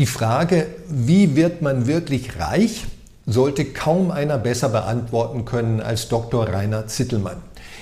Die 0.00 0.06
Frage, 0.06 0.66
wie 0.88 1.36
wird 1.36 1.60
man 1.60 1.86
wirklich 1.86 2.40
reich, 2.40 2.86
sollte 3.26 3.66
kaum 3.66 4.10
einer 4.10 4.38
besser 4.38 4.70
beantworten 4.70 5.44
können 5.44 5.82
als 5.82 6.08
Dr. 6.08 6.48
Rainer 6.48 6.86
Zittelmann. 6.86 7.36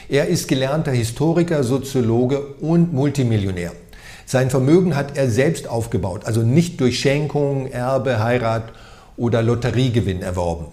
Er 0.09 0.27
ist 0.27 0.49
gelernter 0.49 0.91
Historiker, 0.91 1.63
Soziologe 1.63 2.41
und 2.61 2.93
Multimillionär. 2.93 3.71
Sein 4.27 4.51
Vermögen 4.51 4.97
hat 4.97 5.17
er 5.17 5.31
selbst 5.31 5.69
aufgebaut, 5.69 6.23
also 6.25 6.43
nicht 6.43 6.81
durch 6.81 6.99
Schenkung, 6.99 7.71
Erbe, 7.71 8.19
Heirat 8.19 8.73
oder 9.17 9.41
Lotteriegewinn 9.41 10.21
erworben. 10.21 10.65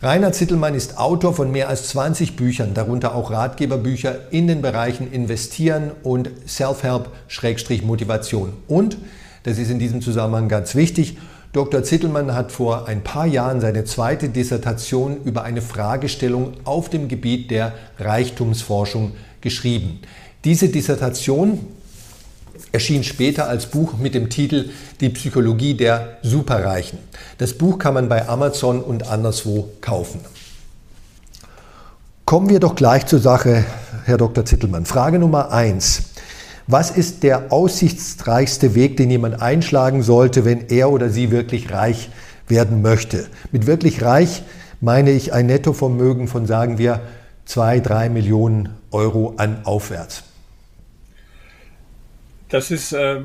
Rainer 0.00 0.30
Zittelmann 0.30 0.76
ist 0.76 0.96
Autor 0.96 1.34
von 1.34 1.50
mehr 1.50 1.68
als 1.68 1.88
20 1.88 2.36
Büchern, 2.36 2.72
darunter 2.72 3.16
auch 3.16 3.32
Ratgeberbücher 3.32 4.30
in 4.30 4.46
den 4.46 4.62
Bereichen 4.62 5.10
Investieren 5.10 5.90
und 6.04 6.30
Self-Help-Motivation. 6.46 8.52
Und, 8.68 8.96
das 9.42 9.58
ist 9.58 9.70
in 9.70 9.78
diesem 9.78 10.00
Zusammenhang 10.02 10.48
ganz 10.48 10.74
wichtig, 10.74 11.18
Dr. 11.52 11.82
Zittelmann 11.82 12.34
hat 12.34 12.52
vor 12.52 12.88
ein 12.88 13.02
paar 13.02 13.26
Jahren 13.26 13.60
seine 13.60 13.84
zweite 13.84 14.28
Dissertation 14.28 15.22
über 15.24 15.44
eine 15.44 15.62
Fragestellung 15.62 16.52
auf 16.64 16.90
dem 16.90 17.08
Gebiet 17.08 17.50
der 17.50 17.72
Reichtumsforschung 17.98 19.12
geschrieben. 19.40 20.00
Diese 20.44 20.68
Dissertation 20.68 21.60
erschien 22.70 23.02
später 23.02 23.48
als 23.48 23.66
Buch 23.66 23.94
mit 23.96 24.14
dem 24.14 24.28
Titel 24.28 24.70
Die 25.00 25.08
Psychologie 25.08 25.74
der 25.74 26.18
Superreichen. 26.22 26.98
Das 27.38 27.54
Buch 27.54 27.78
kann 27.78 27.94
man 27.94 28.08
bei 28.08 28.28
Amazon 28.28 28.82
und 28.82 29.08
anderswo 29.08 29.70
kaufen. 29.80 30.20
Kommen 32.26 32.50
wir 32.50 32.60
doch 32.60 32.74
gleich 32.74 33.06
zur 33.06 33.20
Sache, 33.20 33.64
Herr 34.04 34.18
Dr. 34.18 34.44
Zittelmann. 34.44 34.84
Frage 34.84 35.18
Nummer 35.18 35.50
eins. 35.50 36.10
Was 36.70 36.90
ist 36.90 37.22
der 37.22 37.50
aussichtsreichste 37.50 38.74
Weg, 38.74 38.98
den 38.98 39.10
jemand 39.10 39.40
einschlagen 39.40 40.02
sollte, 40.02 40.44
wenn 40.44 40.68
er 40.68 40.90
oder 40.90 41.08
sie 41.08 41.30
wirklich 41.30 41.72
reich 41.72 42.10
werden 42.46 42.82
möchte? 42.82 43.26
Mit 43.52 43.66
wirklich 43.66 44.02
reich 44.02 44.42
meine 44.82 45.10
ich 45.12 45.32
ein 45.32 45.46
Nettovermögen 45.46 46.28
von, 46.28 46.44
sagen 46.44 46.76
wir, 46.76 47.00
zwei, 47.46 47.80
drei 47.80 48.10
Millionen 48.10 48.68
Euro 48.90 49.32
an 49.38 49.62
aufwärts. 49.64 50.24
Das 52.50 52.70
ist 52.70 52.92
äh, 52.92 53.22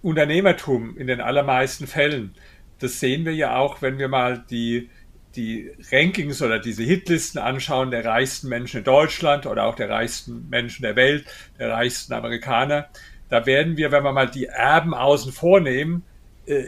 Unternehmertum 0.00 0.96
in 0.96 1.06
den 1.06 1.20
allermeisten 1.20 1.86
Fällen. 1.86 2.34
Das 2.78 2.98
sehen 2.98 3.26
wir 3.26 3.34
ja 3.34 3.56
auch, 3.56 3.82
wenn 3.82 3.98
wir 3.98 4.08
mal 4.08 4.42
die, 4.48 4.88
die 5.36 5.70
Rankings 5.92 6.42
oder 6.42 6.58
diese 6.58 6.82
Hitlisten 6.82 7.40
anschauen 7.40 7.90
der 7.90 8.04
reichsten 8.04 8.48
Menschen 8.48 8.78
in 8.78 8.84
Deutschland 8.84 9.46
oder 9.46 9.64
auch 9.64 9.76
der 9.76 9.88
reichsten 9.88 10.48
Menschen 10.48 10.82
der 10.82 10.96
Welt, 10.96 11.24
der 11.58 11.70
reichsten 11.70 12.12
Amerikaner. 12.12 12.88
Da 13.28 13.46
werden 13.46 13.76
wir, 13.76 13.92
wenn 13.92 14.02
wir 14.02 14.12
mal 14.12 14.28
die 14.28 14.46
Erben 14.46 14.92
außen 14.92 15.32
vornehmen, 15.32 16.02
äh, 16.46 16.64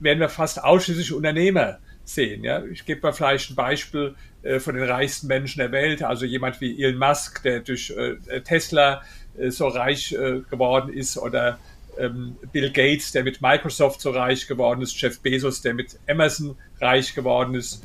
werden 0.00 0.18
wir 0.18 0.28
fast 0.28 0.62
ausschließlich 0.62 1.12
Unternehmer 1.12 1.78
sehen. 2.04 2.42
Ja? 2.42 2.64
Ich 2.64 2.84
gebe 2.84 3.00
mal 3.02 3.12
vielleicht 3.12 3.50
ein 3.50 3.54
Beispiel 3.54 4.16
äh, 4.42 4.58
von 4.58 4.74
den 4.74 4.88
reichsten 4.88 5.28
Menschen 5.28 5.60
der 5.60 5.70
Welt, 5.70 6.02
also 6.02 6.24
jemand 6.26 6.60
wie 6.60 6.82
Elon 6.82 6.98
Musk, 6.98 7.42
der 7.44 7.60
durch 7.60 7.90
äh, 7.90 8.40
Tesla 8.40 9.02
so 9.48 9.68
reich 9.68 10.10
geworden 10.10 10.92
ist 10.92 11.16
oder 11.16 11.60
ähm, 11.98 12.36
Bill 12.52 12.70
Gates, 12.70 13.12
der 13.12 13.22
mit 13.22 13.40
Microsoft 13.40 14.00
so 14.00 14.10
reich 14.10 14.46
geworden 14.46 14.82
ist, 14.82 15.00
Jeff 15.00 15.20
Bezos, 15.20 15.62
der 15.62 15.74
mit 15.74 15.98
Amazon 16.08 16.56
reich 16.80 17.14
geworden 17.14 17.54
ist, 17.54 17.82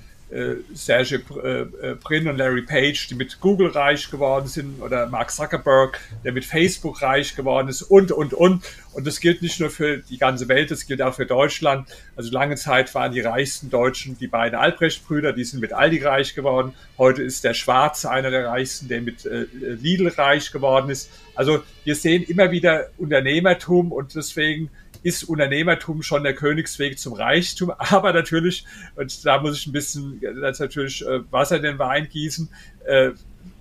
Serge 0.74 1.22
äh, 1.44 1.96
Brin 1.96 2.28
und 2.28 2.38
Larry 2.38 2.64
Page, 2.64 3.08
die 3.08 3.16
mit 3.16 3.40
Google 3.40 3.70
reich 3.70 4.10
geworden 4.10 4.48
sind, 4.48 4.82
oder 4.82 5.08
Mark 5.08 5.32
Zuckerberg, 5.32 6.00
der 6.24 6.32
mit 6.32 6.46
Facebook 6.46 7.02
reich 7.02 7.36
geworden 7.36 7.68
ist 7.68 7.84
und, 7.84 8.12
und, 8.12 8.34
und. 8.34 8.64
Und 8.94 9.06
das 9.06 9.20
gilt 9.20 9.42
nicht 9.42 9.60
nur 9.60 9.70
für 9.70 9.98
die 9.98 10.18
ganze 10.18 10.48
Welt, 10.48 10.72
das 10.72 10.88
gilt 10.88 11.02
auch 11.02 11.14
für 11.14 11.26
Deutschland. 11.26 11.88
Also 12.16 12.32
lange 12.32 12.56
Zeit 12.56 12.94
waren 12.96 13.12
die 13.12 13.22
reichsten 13.22 13.70
Deutschen 13.70 14.18
die 14.18 14.28
beiden 14.28 14.58
Albrecht-Brüder, 14.58 15.34
die 15.34 15.44
sind 15.44 15.60
mit 15.60 15.74
Aldi 15.74 16.02
reich 16.02 16.34
geworden. 16.34 16.74
Heute 16.98 17.22
ist 17.22 17.44
der 17.44 17.54
Schwarze 17.54 18.10
einer 18.10 18.32
der 18.32 18.48
reichsten, 18.48 18.88
der 18.88 19.02
mit 19.02 19.26
äh, 19.26 19.46
Lidl 19.54 20.08
reich 20.08 20.52
geworden 20.52 20.90
ist. 20.90 21.10
Also 21.36 21.62
wir 21.84 21.96
sehen 21.96 22.24
immer 22.24 22.52
wieder 22.52 22.90
Unternehmertum 22.98 23.92
und 23.92 24.16
deswegen 24.16 24.72
ist 25.06 25.24
Unternehmertum 25.24 26.02
schon 26.02 26.24
der 26.24 26.34
Königsweg 26.34 26.98
zum 26.98 27.14
Reichtum. 27.14 27.72
Aber 27.78 28.12
natürlich, 28.12 28.66
und 28.96 29.24
da 29.24 29.40
muss 29.40 29.60
ich 29.60 29.68
ein 29.68 29.72
bisschen, 29.72 30.20
das 30.42 30.60
natürlich 30.60 31.06
äh, 31.06 31.20
Wasser 31.32 31.58
in 31.58 31.64
den 31.64 31.80
Wein 31.80 32.10
gießen, 32.10 32.50
äh, 32.86 33.12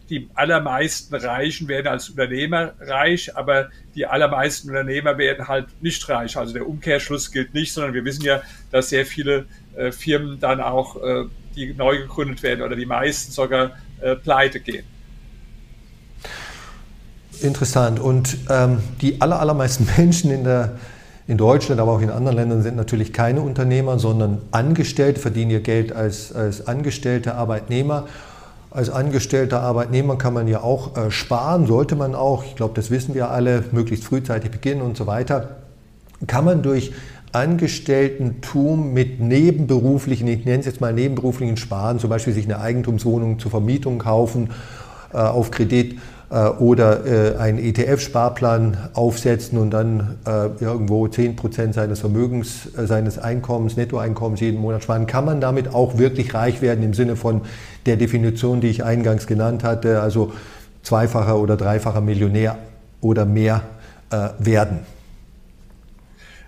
die 0.09 0.29
allermeisten 0.35 1.15
Reichen 1.15 1.69
werden 1.69 1.87
als 1.87 2.11
Unternehmer 2.11 2.75
reich, 2.79 3.35
aber 3.39 3.71
die 3.95 4.05
allermeisten 4.05 4.69
Unternehmer 4.69 5.17
werden 5.17 5.49
halt 5.49 5.69
nicht 5.81 6.07
reich. 6.11 6.37
Also 6.37 6.53
der 6.53 6.69
Umkehrschluss 6.69 7.33
gilt 7.33 7.55
nicht, 7.55 7.73
sondern 7.73 7.95
wir 7.95 8.05
wissen 8.05 8.23
ja, 8.23 8.43
dass 8.71 8.91
sehr 8.91 9.07
viele 9.07 9.47
äh, 9.77 9.93
Firmen 9.93 10.39
dann 10.39 10.61
auch, 10.61 10.97
die 11.57 11.73
neu 11.73 12.03
gegründet 12.03 12.43
werden 12.43 12.61
oder 12.61 12.77
die 12.77 12.85
meisten 12.85 13.33
sogar 13.33 13.79
pleite 14.23 14.61
gehen. 14.61 14.85
Interessant. 17.41 17.99
Und 17.99 18.37
ähm, 18.51 18.81
die 19.01 19.23
aller, 19.23 19.41
allermeisten 19.41 19.89
Menschen 19.97 20.31
in 20.31 20.45
der 20.45 20.79
in 21.27 21.39
Deutschland, 21.39 21.81
aber 21.81 21.93
auch 21.93 22.01
in 22.01 22.11
anderen 22.11 22.37
Ländern 22.37 22.63
sind 22.63 22.77
natürlich 22.77 23.13
keine 23.13 23.41
Unternehmer, 23.41 23.99
sondern 23.99 24.43
Angestellte, 24.51 25.21
verdienen 25.21 25.51
ihr 25.51 25.61
Geld 25.61 25.93
als, 25.93 26.35
als 26.35 26.67
angestellte 26.67 27.35
Arbeitnehmer. 27.35 28.07
Als 28.71 28.91
angestellter 28.91 29.61
Arbeitnehmer 29.61 30.19
kann 30.19 30.35
man 30.35 30.49
ja 30.49 30.61
auch 30.61 30.97
äh, 30.97 31.11
sparen, 31.11 31.67
sollte 31.67 31.97
man 31.97 32.15
auch, 32.15 32.45
ich 32.45 32.57
glaube, 32.57 32.75
das 32.75 32.91
wissen 32.91 33.15
wir 33.15 33.31
alle, 33.31 33.65
möglichst 33.73 34.05
frühzeitig 34.05 34.51
beginnen 34.51 34.83
und 34.83 34.97
so 34.97 35.07
weiter. 35.07 35.57
Kann 36.27 36.45
man 36.45 36.63
durch 36.63 36.93
Angestellten-Tum 37.33 38.93
mit 38.93 39.21
nebenberuflichen, 39.21 40.29
ich 40.29 40.45
nenne 40.45 40.61
es 40.61 40.67
jetzt 40.67 40.81
mal 40.81 40.93
nebenberuflichen 40.93 41.57
Sparen, 41.57 41.99
zum 41.99 42.11
Beispiel 42.11 42.33
sich 42.33 42.45
eine 42.45 42.61
Eigentumswohnung 42.61 43.39
zur 43.39 43.51
Vermietung 43.51 43.99
kaufen, 43.99 44.51
äh, 45.13 45.17
auf 45.17 45.51
Kredit 45.51 45.99
oder 46.39 47.07
äh, 47.07 47.37
einen 47.37 47.59
ETF-Sparplan 47.59 48.91
aufsetzen 48.95 49.59
und 49.59 49.71
dann 49.71 50.19
äh, 50.27 50.47
irgendwo 50.63 51.07
10% 51.07 51.73
seines 51.73 52.01
Vermögens, 52.01 52.69
seines 52.77 53.19
Einkommens, 53.19 53.77
Nettoeinkommens 53.77 54.41
jeden 54.41 54.61
Monat 54.61 54.83
sparen, 54.83 55.07
kann 55.07 55.25
man 55.25 55.41
damit 55.41 55.73
auch 55.73 55.97
wirklich 55.99 56.35
reich 56.35 56.61
werden 56.61 56.83
im 56.83 56.93
Sinne 56.93 57.17
von 57.17 57.43
der 57.87 57.97
Definition, 57.97 58.61
die 58.61 58.69
ich 58.69 58.83
eingangs 58.83 59.27
genannt 59.27 59.63
hatte, 59.63 60.01
also 60.01 60.33
zweifacher 60.83 61.39
oder 61.39 61.57
dreifacher 61.57 62.01
Millionär 62.01 62.59
oder 63.01 63.25
mehr 63.25 63.63
werden. 64.39 64.81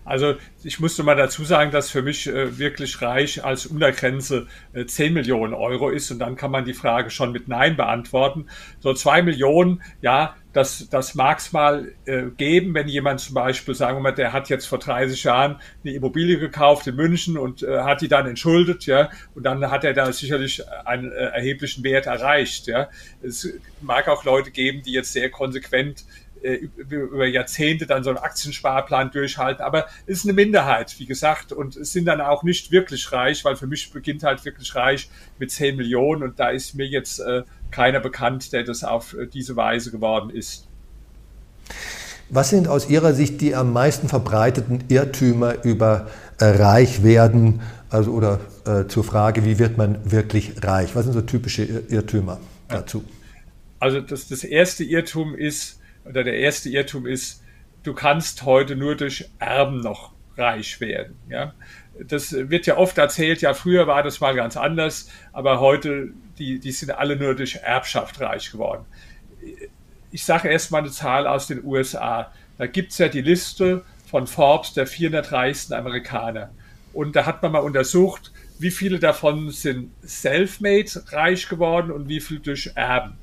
Also 0.06 0.36
ich 0.62 0.78
musste 0.78 1.02
mal 1.02 1.16
dazu 1.16 1.44
sagen, 1.44 1.72
dass 1.72 1.90
für 1.90 2.00
mich 2.00 2.28
äh, 2.28 2.58
wirklich 2.58 3.02
reich 3.02 3.44
als 3.44 3.66
Untergrenze 3.66 4.46
äh, 4.72 4.86
10 4.86 5.12
Millionen 5.12 5.52
Euro 5.52 5.90
ist 5.90 6.10
und 6.12 6.20
dann 6.20 6.36
kann 6.36 6.52
man 6.52 6.64
die 6.64 6.74
Frage 6.74 7.10
schon 7.10 7.32
mit 7.32 7.48
Nein 7.48 7.76
beantworten. 7.76 8.46
So 8.78 8.94
zwei 8.94 9.22
Millionen, 9.22 9.82
ja, 10.00 10.36
das, 10.52 10.88
das 10.88 11.14
mag 11.14 11.38
es 11.38 11.52
mal 11.52 11.92
äh, 12.06 12.22
geben, 12.36 12.72
wenn 12.72 12.88
jemand 12.88 13.20
zum 13.20 13.34
Beispiel, 13.34 13.74
sagen 13.74 13.98
wir 13.98 14.02
mal, 14.02 14.12
der 14.12 14.32
hat 14.32 14.48
jetzt 14.48 14.66
vor 14.66 14.78
30 14.78 15.22
Jahren 15.24 15.60
eine 15.84 15.92
Immobilie 15.92 16.38
gekauft 16.38 16.86
in 16.86 16.96
München 16.96 17.36
und 17.36 17.62
äh, 17.62 17.80
hat 17.80 18.00
die 18.00 18.08
dann 18.08 18.26
entschuldet, 18.26 18.86
ja, 18.86 19.10
und 19.34 19.42
dann 19.42 19.70
hat 19.70 19.84
er 19.84 19.92
da 19.92 20.10
sicherlich 20.12 20.62
einen 20.86 21.12
äh, 21.12 21.16
erheblichen 21.16 21.84
Wert 21.84 22.06
erreicht, 22.06 22.68
ja. 22.68 22.88
Es 23.22 23.52
mag 23.82 24.08
auch 24.08 24.24
Leute 24.24 24.50
geben, 24.50 24.82
die 24.82 24.92
jetzt 24.92 25.12
sehr 25.12 25.30
konsequent 25.30 26.06
über 26.46 27.26
Jahrzehnte 27.26 27.86
dann 27.86 28.04
so 28.04 28.10
einen 28.10 28.18
Aktiensparplan 28.18 29.10
durchhalten. 29.10 29.64
Aber 29.64 29.86
es 30.06 30.18
ist 30.18 30.24
eine 30.24 30.32
Minderheit, 30.32 30.98
wie 30.98 31.06
gesagt, 31.06 31.52
und 31.52 31.76
es 31.76 31.92
sind 31.92 32.06
dann 32.06 32.20
auch 32.20 32.42
nicht 32.42 32.70
wirklich 32.70 33.10
reich, 33.12 33.44
weil 33.44 33.56
für 33.56 33.66
mich 33.66 33.90
beginnt 33.90 34.22
halt 34.22 34.44
wirklich 34.44 34.74
reich 34.74 35.08
mit 35.38 35.50
10 35.50 35.76
Millionen 35.76 36.22
und 36.22 36.38
da 36.38 36.50
ist 36.50 36.74
mir 36.74 36.86
jetzt 36.86 37.20
äh, 37.20 37.42
keiner 37.70 38.00
bekannt, 38.00 38.52
der 38.52 38.64
das 38.64 38.84
auf 38.84 39.14
äh, 39.14 39.26
diese 39.26 39.56
Weise 39.56 39.90
geworden 39.90 40.30
ist. 40.30 40.66
Was 42.28 42.50
sind 42.50 42.68
aus 42.68 42.88
Ihrer 42.88 43.12
Sicht 43.12 43.40
die 43.40 43.54
am 43.54 43.72
meisten 43.72 44.08
verbreiteten 44.08 44.84
Irrtümer 44.88 45.64
über 45.64 46.08
äh, 46.38 46.44
Reichwerden, 46.44 47.60
also 47.88 48.12
oder 48.12 48.41
äh, 48.66 48.86
zur 48.88 49.04
Frage, 49.04 49.44
wie 49.44 49.59
wird 49.59 49.78
man 49.78 50.10
wirklich 50.10 50.53
reich? 50.62 50.94
Was 50.94 51.04
sind 51.04 51.12
so 51.12 51.22
typische 51.22 51.62
Irrtümer 51.62 52.41
dazu? 52.68 53.04
Also 53.78 54.00
das, 54.00 54.28
das 54.28 54.42
erste 54.42 54.84
Irrtum 54.84 55.34
ist, 55.34 55.78
oder 56.08 56.24
der 56.24 56.38
erste 56.38 56.68
Irrtum 56.68 57.06
ist, 57.06 57.42
du 57.82 57.94
kannst 57.94 58.44
heute 58.44 58.76
nur 58.76 58.97
durch 58.97 59.28
Erben 59.38 59.80
noch 59.80 60.12
reich 60.36 60.80
werden. 60.80 61.16
Ja? 61.28 61.54
Das 61.98 62.32
wird 62.32 62.66
ja 62.66 62.76
oft 62.76 62.98
erzählt, 62.98 63.41
ja, 63.41 63.54
früher 63.54 63.86
war 63.86 64.03
das 64.03 64.20
mal 64.20 64.34
ganz 64.34 64.56
anders, 64.56 65.10
aber 65.32 65.60
heute, 65.60 66.10
die, 66.38 66.58
die 66.58 66.72
sind 66.72 66.91
alle 66.91 67.16
nur 67.16 67.34
durch 67.34 67.56
Erbschaft 67.56 68.20
reich 68.20 68.50
geworden. 68.53 68.84
Ich 70.10 70.24
sage 70.24 70.48
erst 70.48 70.70
mal 70.70 70.78
eine 70.78 70.91
Zahl 70.91 71.26
aus 71.26 71.47
den 71.47 71.64
USA. 71.64 72.32
Da 72.59 72.66
gibt 72.66 72.92
es 72.92 72.98
ja 72.98 73.09
die 73.09 73.22
Liste 73.22 73.84
von 74.06 74.26
Forbes 74.26 74.74
der 74.74 74.86
400 74.86 75.32
reichsten 75.32 75.74
Amerikaner. 75.74 76.50
Und 76.92 77.16
da 77.16 77.26
hat 77.26 77.42
man 77.42 77.52
mal 77.52 77.59
untersucht, 77.59 78.32
wie 78.59 78.70
viele 78.70 78.98
davon 78.98 79.50
sind 79.50 79.91
self-made 80.06 80.91
reich 81.09 81.48
geworden 81.48 81.91
und 81.91 82.09
wie 82.09 82.20
viel 82.20 82.38
durch 82.38 82.72
Erben. 82.74 83.18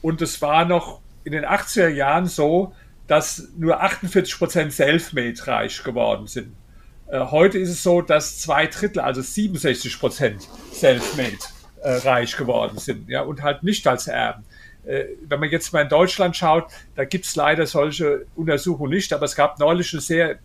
Und 0.00 0.20
es 0.22 0.42
war 0.42 0.64
noch 0.64 1.01
in 1.24 1.32
den 1.32 1.44
80er 1.44 1.88
Jahren 1.88 2.26
so, 2.26 2.74
dass 3.06 3.48
nur 3.56 3.80
48 3.80 4.38
Prozent 4.38 4.72
Selfmade 4.72 5.46
reich 5.46 5.82
geworden 5.82 6.26
sind. 6.26 6.54
Äh, 7.08 7.20
heute 7.20 7.58
ist 7.58 7.70
es 7.70 7.82
so, 7.82 8.00
dass 8.00 8.38
zwei 8.38 8.66
Drittel, 8.66 9.00
also 9.00 9.20
67 9.20 10.00
Prozent 10.00 10.48
self-made 10.72 11.38
äh, 11.82 11.96
reich 11.96 12.36
geworden 12.36 12.78
sind 12.78 13.08
ja, 13.08 13.22
und 13.22 13.42
halt 13.42 13.62
nicht 13.62 13.86
als 13.86 14.06
Erben. 14.06 14.44
Äh, 14.84 15.04
wenn 15.28 15.40
man 15.40 15.50
jetzt 15.50 15.72
mal 15.72 15.82
in 15.82 15.88
Deutschland 15.88 16.36
schaut, 16.36 16.66
da 16.94 17.04
gibt 17.04 17.26
es 17.26 17.36
leider 17.36 17.66
solche 17.66 18.26
Untersuchungen 18.34 18.92
nicht, 18.92 19.12
aber 19.12 19.26
es 19.26 19.36
gab 19.36 19.58
neulich 19.58 19.92
eine 19.92 20.00
sehr 20.00 20.38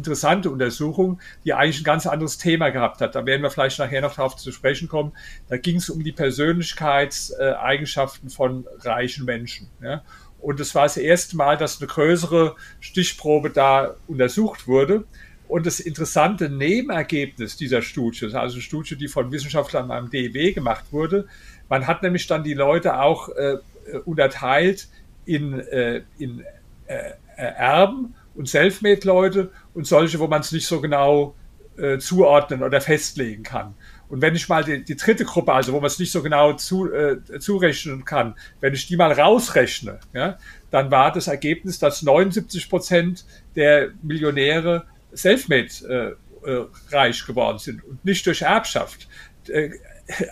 interessante 0.00 0.48
Untersuchung, 0.48 1.20
die 1.44 1.52
eigentlich 1.52 1.82
ein 1.82 1.84
ganz 1.84 2.06
anderes 2.06 2.38
Thema 2.38 2.70
gehabt 2.70 3.02
hat. 3.02 3.14
Da 3.14 3.26
werden 3.26 3.42
wir 3.42 3.50
vielleicht 3.50 3.78
nachher 3.78 4.00
noch 4.00 4.14
darauf 4.14 4.36
zu 4.36 4.50
sprechen 4.50 4.88
kommen. 4.88 5.12
Da 5.50 5.58
ging 5.58 5.76
es 5.76 5.90
um 5.90 6.02
die 6.02 6.12
Persönlichkeitseigenschaften 6.12 8.30
von 8.30 8.66
reichen 8.80 9.26
Menschen. 9.26 9.68
Ja. 9.82 10.02
Und 10.40 10.58
es 10.58 10.74
war 10.74 10.84
das 10.84 10.96
erste 10.96 11.36
Mal, 11.36 11.58
dass 11.58 11.80
eine 11.80 11.88
größere 11.88 12.56
Stichprobe 12.80 13.50
da 13.50 13.96
untersucht 14.06 14.66
wurde. 14.66 15.04
Und 15.48 15.66
das 15.66 15.80
interessante 15.80 16.48
Nebenergebnis 16.48 17.58
dieser 17.58 17.82
Studie, 17.82 18.24
also 18.24 18.38
eine 18.38 18.62
Studie, 18.62 18.96
die 18.96 19.08
von 19.08 19.30
Wissenschaftlern 19.30 19.90
am 19.90 20.08
DEW 20.08 20.54
gemacht 20.54 20.86
wurde, 20.92 21.28
man 21.68 21.86
hat 21.86 22.02
nämlich 22.02 22.26
dann 22.26 22.42
die 22.42 22.54
Leute 22.54 23.00
auch 23.00 23.28
äh, 23.28 23.58
unterteilt 24.06 24.88
in, 25.26 25.60
äh, 25.60 26.00
in 26.18 26.42
äh, 26.86 27.12
Erben 27.36 28.14
und 28.34 28.48
Selfmade-Leute 28.48 29.50
und 29.74 29.86
solche, 29.86 30.18
wo 30.18 30.26
man 30.26 30.40
es 30.40 30.52
nicht 30.52 30.66
so 30.66 30.80
genau 30.80 31.34
äh, 31.76 31.98
zuordnen 31.98 32.62
oder 32.62 32.80
festlegen 32.80 33.42
kann. 33.42 33.74
Und 34.08 34.22
wenn 34.22 34.34
ich 34.34 34.48
mal 34.48 34.64
die, 34.64 34.84
die 34.84 34.96
dritte 34.96 35.24
Gruppe, 35.24 35.52
also 35.52 35.72
wo 35.72 35.76
man 35.76 35.86
es 35.86 35.98
nicht 35.98 36.10
so 36.10 36.20
genau 36.20 36.54
zu, 36.54 36.92
äh, 36.92 37.18
zurechnen 37.38 38.04
kann, 38.04 38.34
wenn 38.60 38.74
ich 38.74 38.88
die 38.88 38.96
mal 38.96 39.12
rausrechne, 39.12 40.00
ja, 40.12 40.36
dann 40.70 40.90
war 40.90 41.12
das 41.12 41.28
Ergebnis, 41.28 41.78
dass 41.78 42.02
79 42.02 42.68
Prozent 42.68 43.24
der 43.54 43.90
Millionäre 44.02 44.84
selfmade 45.12 46.16
äh, 46.44 46.50
äh, 46.50 46.66
reich 46.90 47.24
geworden 47.24 47.58
sind 47.58 47.84
und 47.84 48.04
nicht 48.04 48.26
durch 48.26 48.42
Erbschaft. 48.42 49.08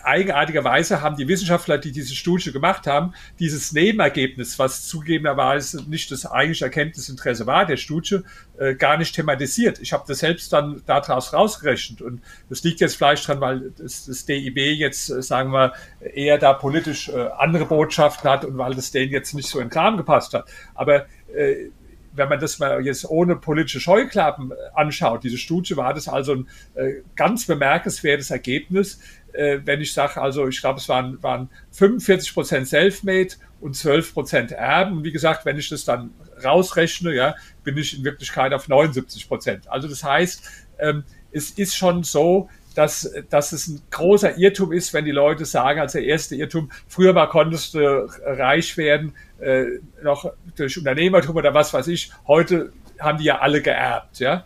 Eigenartigerweise 0.03 1.01
haben 1.01 1.15
die 1.15 1.27
Wissenschaftler, 1.27 1.77
die 1.77 1.91
diese 1.91 2.15
Studie 2.15 2.51
gemacht 2.51 2.87
haben, 2.87 3.13
dieses 3.39 3.71
Nebenergebnis, 3.71 4.59
was 4.59 4.87
zugegebenerweise 4.87 5.83
nicht 5.89 6.11
das 6.11 6.25
eigentliche 6.25 6.65
Erkenntnisinteresse 6.65 7.45
war 7.45 7.65
der 7.65 7.77
Studie, 7.77 8.19
äh, 8.57 8.75
gar 8.75 8.97
nicht 8.97 9.15
thematisiert. 9.15 9.79
Ich 9.79 9.93
habe 9.93 10.03
das 10.07 10.19
selbst 10.19 10.51
dann 10.53 10.81
daraus 10.85 11.33
rausgerechnet 11.33 12.01
und 12.01 12.21
das 12.49 12.63
liegt 12.63 12.79
jetzt 12.79 12.95
vielleicht 12.95 13.27
dran, 13.27 13.41
weil 13.41 13.71
das, 13.77 14.05
das 14.05 14.25
DIB 14.25 14.57
jetzt, 14.57 15.09
äh, 15.09 15.21
sagen 15.21 15.51
wir, 15.51 15.73
eher 16.13 16.37
da 16.37 16.53
politisch 16.53 17.09
äh, 17.09 17.29
andere 17.37 17.65
Botschaften 17.65 18.29
hat 18.29 18.45
und 18.45 18.57
weil 18.57 18.73
das 18.73 18.91
denen 18.91 19.11
jetzt 19.11 19.33
nicht 19.33 19.49
so 19.49 19.59
in 19.59 19.65
den 19.65 19.71
Kram 19.71 19.97
gepasst 19.97 20.33
hat. 20.33 20.49
Aber 20.75 21.05
äh, 21.33 21.69
wenn 22.13 22.29
man 22.29 22.39
das 22.39 22.59
mal 22.59 22.85
jetzt 22.85 23.09
ohne 23.09 23.35
politische 23.35 23.79
Scheuklappen 23.79 24.51
äh, 24.51 24.55
anschaut, 24.75 25.23
diese 25.23 25.37
Studie 25.37 25.77
war 25.77 25.93
das 25.93 26.07
also 26.07 26.33
ein 26.33 26.47
äh, 26.75 27.01
ganz 27.15 27.45
bemerkenswertes 27.45 28.31
Ergebnis, 28.31 28.99
äh, 29.33 29.59
wenn 29.65 29.81
ich 29.81 29.93
sage, 29.93 30.21
also 30.21 30.47
ich 30.47 30.61
glaube, 30.61 30.79
es 30.79 30.89
waren, 30.89 31.21
waren 31.21 31.49
45 31.71 32.33
Prozent 32.33 32.67
Selfmade 32.67 33.29
und 33.61 33.75
12 33.75 34.13
Prozent 34.13 34.51
Erben. 34.51 35.03
wie 35.03 35.11
gesagt, 35.11 35.45
wenn 35.45 35.57
ich 35.57 35.69
das 35.69 35.85
dann 35.85 36.11
rausrechne, 36.43 37.13
ja, 37.13 37.35
bin 37.63 37.77
ich 37.77 37.97
in 37.97 38.03
Wirklichkeit 38.03 38.53
auf 38.53 38.67
79 38.67 39.27
Prozent. 39.27 39.69
Also 39.69 39.87
das 39.87 40.03
heißt, 40.03 40.43
ähm, 40.79 41.03
es 41.31 41.51
ist 41.51 41.75
schon 41.75 42.03
so, 42.03 42.49
dass, 42.75 43.11
dass 43.29 43.51
es 43.51 43.67
ein 43.67 43.81
großer 43.91 44.37
Irrtum 44.37 44.71
ist, 44.71 44.93
wenn 44.93 45.05
die 45.05 45.11
Leute 45.11 45.45
sagen, 45.45 45.79
als 45.79 45.93
der 45.93 46.03
erste 46.03 46.35
Irrtum, 46.35 46.71
früher 46.87 47.13
mal 47.13 47.27
konntest 47.27 47.73
du 47.73 48.07
reich 48.23 48.77
werden, 48.77 49.13
äh, 49.39 49.65
noch 50.03 50.31
durch 50.55 50.77
Unternehmertum 50.77 51.35
oder 51.35 51.53
was 51.53 51.73
weiß 51.73 51.87
ich. 51.87 52.11
Heute 52.27 52.71
haben 52.99 53.17
die 53.17 53.25
ja 53.25 53.39
alle 53.39 53.61
geerbt, 53.61 54.19
ja. 54.19 54.45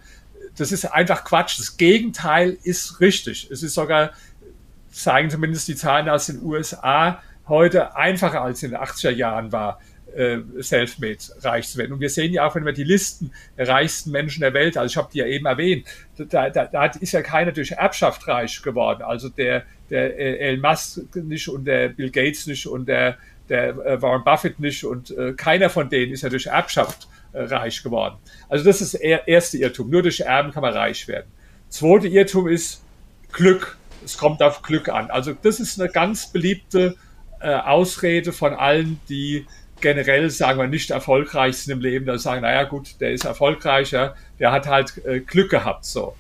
Das 0.58 0.72
ist 0.72 0.86
einfach 0.86 1.24
Quatsch. 1.24 1.60
Das 1.60 1.78
Gegenteil 1.78 2.58
ist 2.64 3.00
richtig. 3.00 3.50
Es 3.52 3.64
ist 3.64 3.74
sogar, 3.74 4.12
zeigen 4.94 5.30
zumindest 5.30 5.68
die 5.68 5.76
Zahlen 5.76 6.08
aus 6.08 6.28
den 6.28 6.42
USA, 6.44 7.22
heute 7.48 7.96
einfacher 7.96 8.42
als 8.42 8.64
in 8.64 8.72
den 8.72 8.80
80er 8.80 9.12
Jahren 9.12 9.52
war 9.52 9.80
äh, 10.16 10.40
self-made 10.62 11.18
reich 11.42 11.68
zu 11.68 11.78
werden. 11.78 11.94
Und 11.94 12.00
wir 12.00 12.10
sehen 12.10 12.32
ja 12.34 12.46
auch, 12.46 12.56
wenn 12.56 12.66
wir 12.66 12.74
die 12.74 12.84
Listen 12.84 13.32
der 13.58 13.68
reichsten 13.68 14.12
Menschen 14.12 14.42
der 14.42 14.54
Welt, 14.54 14.78
also 14.78 14.92
ich 14.92 14.98
habe 14.98 15.10
die 15.12 15.20
ja 15.20 15.26
eben 15.26 15.46
erwähnt, 15.46 15.88
da, 16.18 16.50
da, 16.50 16.66
da 16.66 16.86
ist 16.86 17.12
ja 17.12 17.22
keiner 17.22 17.52
durch 17.52 17.72
Erbschaft 17.72 18.28
reich 18.28 18.62
geworden. 18.62 19.02
Also 19.02 19.30
der, 19.30 19.64
der 19.90 20.18
äh, 20.18 20.50
Elon 20.50 20.62
Musk 20.62 21.16
nicht 21.16 21.50
und 21.50 21.66
der 21.66 21.90
Bill 21.90 22.12
Gates 22.12 22.46
nicht 22.46 22.68
und 22.68 22.88
der, 22.88 23.18
der 23.50 23.70
äh, 23.70 24.02
Warren 24.02 24.24
Buffett 24.24 24.60
nicht 24.60 24.86
und 24.86 25.12
äh, 25.12 25.34
keiner 25.34 25.70
von 25.70 25.90
denen 25.90 26.14
ist 26.14 26.22
ja 26.22 26.30
durch 26.30 26.46
Erbschaft 26.46 27.08
äh, 27.34 27.42
reich 27.42 27.82
geworden. 27.84 28.16
Also 28.50 28.64
das 28.64 28.82
ist 28.82 28.94
der 28.94 29.28
erste 29.28 29.58
Irrtum. 29.58 29.90
Nur 29.90 30.04
durch 30.04 30.20
Erben 30.20 30.52
kann 30.52 30.62
man 30.62 30.74
reich 30.74 31.08
werden. 31.08 31.28
Zweite 31.70 32.08
Irrtum 32.08 32.48
ist 32.48 32.84
Glück. 33.32 33.78
Es 34.04 34.18
kommt 34.18 34.42
auf 34.42 34.62
Glück 34.62 34.90
an. 34.90 35.10
Also 35.10 35.34
das 35.34 35.60
ist 35.60 35.80
eine 35.80 35.90
ganz 35.90 36.32
beliebte 36.32 36.96
äh, 37.40 37.54
Ausrede 37.56 38.32
von 38.32 38.54
allen, 38.54 39.00
die 39.10 39.46
generell, 39.82 40.30
sagen 40.30 40.60
wir, 40.60 40.68
nicht 40.68 40.92
erfolgreich 40.92 41.58
sind 41.58 41.74
im 41.74 41.82
Leben, 41.82 42.06
dann 42.06 42.18
sagen, 42.18 42.42
naja 42.42 42.64
gut, 42.64 43.02
der 43.02 43.12
ist 43.12 43.26
erfolgreicher, 43.26 44.16
der 44.40 44.52
hat 44.52 44.68
halt 44.68 45.06
äh, 45.06 45.20
Glück 45.20 45.52
gehabt, 45.52 45.86
so. 45.86 46.16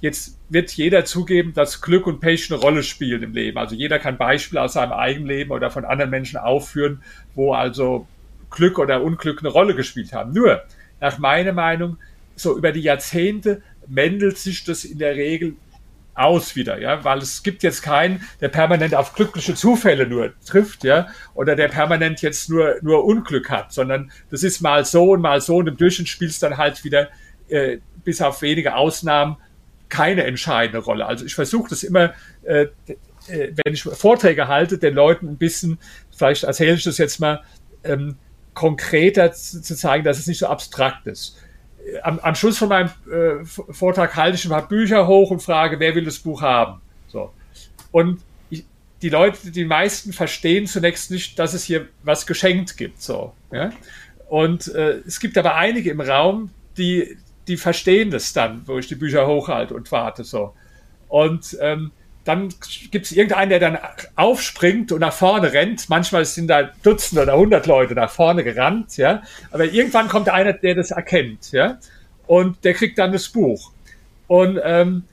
Jetzt 0.00 0.38
wird 0.48 0.72
jeder 0.72 1.04
zugeben, 1.04 1.52
dass 1.52 1.82
Glück 1.82 2.06
und 2.06 2.20
Pech 2.20 2.50
eine 2.50 2.58
Rolle 2.58 2.82
spielen 2.82 3.22
im 3.22 3.34
Leben. 3.34 3.58
Also 3.58 3.74
jeder 3.74 3.98
kann 3.98 4.16
Beispiele 4.16 4.62
aus 4.62 4.72
seinem 4.72 4.92
eigenen 4.92 5.26
Leben 5.26 5.50
oder 5.50 5.70
von 5.70 5.84
anderen 5.84 6.10
Menschen 6.10 6.38
aufführen, 6.38 7.02
wo 7.34 7.52
also 7.52 8.06
Glück 8.48 8.78
oder 8.78 9.02
Unglück 9.02 9.40
eine 9.40 9.50
Rolle 9.50 9.74
gespielt 9.74 10.14
haben. 10.14 10.32
Nur, 10.32 10.62
nach 11.00 11.18
meiner 11.18 11.52
Meinung, 11.52 11.98
so 12.34 12.56
über 12.56 12.72
die 12.72 12.80
Jahrzehnte 12.80 13.62
mendelt 13.86 14.38
sich 14.38 14.64
das 14.64 14.86
in 14.86 14.98
der 14.98 15.16
Regel 15.16 15.56
aus 16.20 16.56
wieder, 16.56 16.78
ja, 16.80 17.02
weil 17.04 17.18
es 17.18 17.42
gibt 17.42 17.62
jetzt 17.62 17.82
keinen, 17.82 18.24
der 18.40 18.48
permanent 18.48 18.94
auf 18.94 19.14
glückliche 19.14 19.54
Zufälle 19.54 20.06
nur 20.06 20.32
trifft, 20.44 20.84
ja, 20.84 21.08
oder 21.34 21.56
der 21.56 21.68
permanent 21.68 22.22
jetzt 22.22 22.50
nur, 22.50 22.76
nur 22.82 23.04
Unglück 23.04 23.50
hat, 23.50 23.72
sondern 23.72 24.10
das 24.30 24.42
ist 24.42 24.60
mal 24.60 24.84
so 24.84 25.12
und 25.12 25.20
mal 25.20 25.40
so 25.40 25.56
und 25.56 25.68
im 25.68 25.76
Durchschnitt 25.76 26.08
spielt 26.08 26.30
es 26.30 26.38
dann 26.38 26.56
halt 26.56 26.84
wieder, 26.84 27.08
äh, 27.48 27.78
bis 28.04 28.20
auf 28.20 28.42
wenige 28.42 28.76
Ausnahmen, 28.76 29.36
keine 29.88 30.24
entscheidende 30.24 30.78
Rolle. 30.78 31.06
Also 31.06 31.24
ich 31.24 31.34
versuche 31.34 31.70
das 31.70 31.82
immer, 31.82 32.14
äh, 32.44 32.66
äh, 33.28 33.52
wenn 33.64 33.74
ich 33.74 33.82
Vorträge 33.82 34.48
halte, 34.48 34.78
den 34.78 34.94
Leuten 34.94 35.28
ein 35.28 35.38
bisschen, 35.38 35.78
vielleicht 36.16 36.44
erzähle 36.44 36.74
ich 36.74 36.84
das 36.84 36.98
jetzt 36.98 37.18
mal, 37.18 37.42
ähm, 37.82 38.16
konkreter 38.54 39.32
zu, 39.32 39.62
zu 39.62 39.76
zeigen, 39.76 40.04
dass 40.04 40.18
es 40.18 40.26
nicht 40.26 40.38
so 40.38 40.46
abstrakt 40.46 41.06
ist 41.06 41.36
am, 42.02 42.18
am 42.20 42.34
Schluss 42.34 42.58
von 42.58 42.68
meinem 42.68 42.90
äh, 43.10 43.44
Vortrag 43.44 44.16
halte 44.16 44.36
ich 44.36 44.44
ein 44.44 44.50
paar 44.50 44.68
Bücher 44.68 45.06
hoch 45.06 45.30
und 45.30 45.42
frage, 45.42 45.80
wer 45.80 45.94
will 45.94 46.04
das 46.04 46.18
Buch 46.18 46.42
haben? 46.42 46.80
So. 47.08 47.32
Und 47.90 48.20
ich, 48.50 48.64
die 49.02 49.08
Leute, 49.08 49.50
die 49.50 49.64
meisten 49.64 50.12
verstehen 50.12 50.66
zunächst 50.66 51.10
nicht, 51.10 51.38
dass 51.38 51.54
es 51.54 51.64
hier 51.64 51.88
was 52.02 52.26
geschenkt 52.26 52.76
gibt. 52.76 53.02
So, 53.02 53.32
ja? 53.52 53.70
Und 54.28 54.72
äh, 54.74 55.00
es 55.06 55.18
gibt 55.20 55.36
aber 55.38 55.56
einige 55.56 55.90
im 55.90 56.00
Raum, 56.00 56.50
die, 56.76 57.16
die 57.48 57.56
verstehen 57.56 58.10
das 58.10 58.32
dann, 58.32 58.62
wo 58.66 58.78
ich 58.78 58.86
die 58.86 58.94
Bücher 58.94 59.26
hochhalte 59.26 59.74
und 59.74 59.90
warte. 59.90 60.22
So. 60.24 60.54
Und 61.08 61.56
ähm, 61.60 61.90
dann 62.24 62.52
gibt 62.90 63.06
es 63.06 63.12
irgendeinen, 63.12 63.50
der 63.50 63.60
dann 63.60 63.78
aufspringt 64.16 64.92
und 64.92 65.00
nach 65.00 65.12
vorne 65.12 65.52
rennt. 65.52 65.88
Manchmal 65.88 66.24
sind 66.24 66.48
da 66.48 66.70
Dutzende 66.82 67.22
oder 67.22 67.36
hundert 67.36 67.66
Leute 67.66 67.94
nach 67.94 68.10
vorne 68.10 68.44
gerannt, 68.44 68.96
ja. 68.96 69.22
Aber 69.50 69.64
irgendwann 69.64 70.08
kommt 70.08 70.28
einer, 70.28 70.52
der 70.52 70.74
das 70.74 70.90
erkennt, 70.90 71.52
ja. 71.52 71.78
Und 72.26 72.64
der 72.64 72.74
kriegt 72.74 72.98
dann 72.98 73.12
das 73.12 73.28
Buch. 73.28 73.72
Und 74.26 74.60
ähm, 74.62 75.04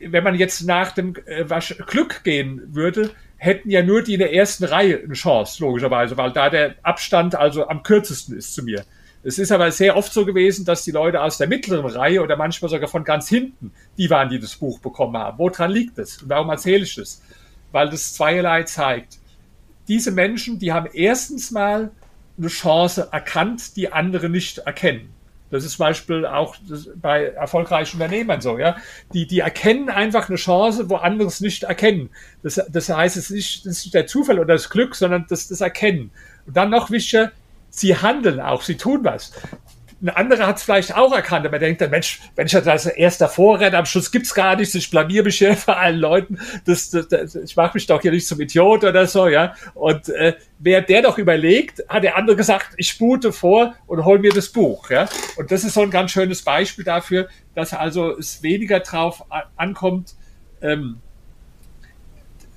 wenn 0.00 0.24
man 0.24 0.34
jetzt 0.34 0.62
nach 0.62 0.92
dem 0.92 1.14
äh, 1.26 1.44
Glück 1.86 2.24
gehen 2.24 2.60
würde, 2.74 3.10
hätten 3.36 3.70
ja 3.70 3.82
nur 3.82 4.02
die 4.02 4.14
in 4.14 4.20
der 4.20 4.34
ersten 4.34 4.64
Reihe 4.64 5.00
eine 5.02 5.14
Chance, 5.14 5.62
logischerweise, 5.62 6.16
weil 6.16 6.32
da 6.32 6.50
der 6.50 6.74
Abstand 6.82 7.34
also 7.34 7.66
am 7.68 7.82
kürzesten 7.82 8.36
ist 8.36 8.54
zu 8.54 8.62
mir. 8.62 8.84
Es 9.24 9.38
ist 9.38 9.52
aber 9.52 9.70
sehr 9.70 9.96
oft 9.96 10.12
so 10.12 10.26
gewesen, 10.26 10.64
dass 10.64 10.84
die 10.84 10.90
Leute 10.90 11.22
aus 11.22 11.38
der 11.38 11.46
mittleren 11.46 11.86
Reihe 11.86 12.22
oder 12.22 12.36
manchmal 12.36 12.70
sogar 12.70 12.88
von 12.88 13.04
ganz 13.04 13.28
hinten, 13.28 13.72
die 13.96 14.10
waren, 14.10 14.28
die 14.28 14.40
das 14.40 14.56
Buch 14.56 14.80
bekommen 14.80 15.16
haben. 15.16 15.38
Woran 15.38 15.70
liegt 15.70 15.98
das? 15.98 16.22
Und 16.22 16.28
warum 16.28 16.50
erzähle 16.50 16.82
ich 16.82 16.96
das? 16.96 17.22
Weil 17.70 17.88
das 17.88 18.14
zweierlei 18.14 18.64
zeigt. 18.64 19.18
Diese 19.86 20.10
Menschen, 20.10 20.58
die 20.58 20.72
haben 20.72 20.88
erstens 20.92 21.50
mal 21.50 21.92
eine 22.36 22.48
Chance 22.48 23.08
erkannt, 23.12 23.76
die 23.76 23.92
andere 23.92 24.28
nicht 24.28 24.58
erkennen. 24.58 25.12
Das 25.52 25.64
ist 25.64 25.72
zum 25.72 25.84
Beispiel 25.84 26.24
auch 26.24 26.56
bei 26.96 27.26
erfolgreichen 27.26 28.00
Unternehmern 28.00 28.40
so, 28.40 28.58
ja. 28.58 28.76
Die, 29.12 29.26
die 29.26 29.40
erkennen 29.40 29.90
einfach 29.90 30.30
eine 30.30 30.38
Chance, 30.38 30.88
wo 30.88 30.96
andere 30.96 31.28
es 31.28 31.42
nicht 31.42 31.64
erkennen. 31.64 32.08
Das, 32.42 32.58
das 32.70 32.88
heißt, 32.88 33.18
es 33.18 33.24
ist 33.24 33.30
nicht, 33.30 33.66
das 33.66 33.72
ist 33.78 33.84
nicht 33.84 33.94
der 33.94 34.06
Zufall 34.06 34.38
oder 34.38 34.54
das 34.54 34.70
Glück, 34.70 34.96
sondern 34.96 35.26
das, 35.28 35.48
das 35.48 35.60
Erkennen. 35.60 36.10
Und 36.46 36.56
dann 36.56 36.70
noch 36.70 36.90
wichtiger, 36.90 37.32
sie 37.72 37.96
handeln 37.96 38.40
auch, 38.40 38.62
sie 38.62 38.76
tun 38.76 39.00
was. 39.02 39.32
ein 40.02 40.10
anderer 40.10 40.46
hat 40.46 40.58
es 40.58 40.64
vielleicht 40.64 40.94
auch 40.94 41.12
erkannt, 41.12 41.46
aber 41.46 41.58
denkt 41.58 41.80
dann, 41.80 41.90
Mensch, 41.90 42.20
wenn 42.34 42.46
ich 42.46 42.54
als 42.56 42.86
erster 42.86 43.28
Vorrenner, 43.28 43.78
am 43.78 43.86
Schluss 43.86 44.10
gibt's 44.10 44.34
gar 44.34 44.56
nichts, 44.56 44.74
ich 44.74 44.90
blamier 44.90 45.22
mich 45.22 45.38
hier 45.38 45.56
vor 45.56 45.78
allen 45.78 45.98
Leuten, 45.98 46.38
das, 46.66 46.90
das, 46.90 47.08
das, 47.08 47.34
ich 47.34 47.56
mache 47.56 47.72
mich 47.74 47.86
doch 47.86 48.02
hier 48.02 48.10
nicht 48.10 48.26
zum 48.26 48.40
Idiot 48.40 48.84
oder 48.84 49.06
so, 49.06 49.26
ja. 49.28 49.54
Und 49.74 50.08
äh, 50.10 50.34
wer 50.58 50.82
der 50.82 51.02
doch 51.02 51.18
überlegt, 51.18 51.82
hat 51.88 52.02
der 52.04 52.16
andere 52.16 52.36
gesagt, 52.36 52.70
ich 52.76 52.88
spute 52.88 53.32
vor 53.32 53.74
und 53.86 54.04
hol 54.04 54.18
mir 54.18 54.32
das 54.32 54.50
Buch, 54.50 54.90
ja. 54.90 55.08
Und 55.36 55.50
das 55.50 55.64
ist 55.64 55.74
so 55.74 55.82
ein 55.82 55.90
ganz 55.90 56.10
schönes 56.10 56.42
Beispiel 56.42 56.84
dafür, 56.84 57.28
dass 57.54 57.72
also 57.72 58.16
es 58.18 58.42
weniger 58.42 58.80
drauf 58.80 59.24
ankommt, 59.56 60.14
ähm, 60.60 61.00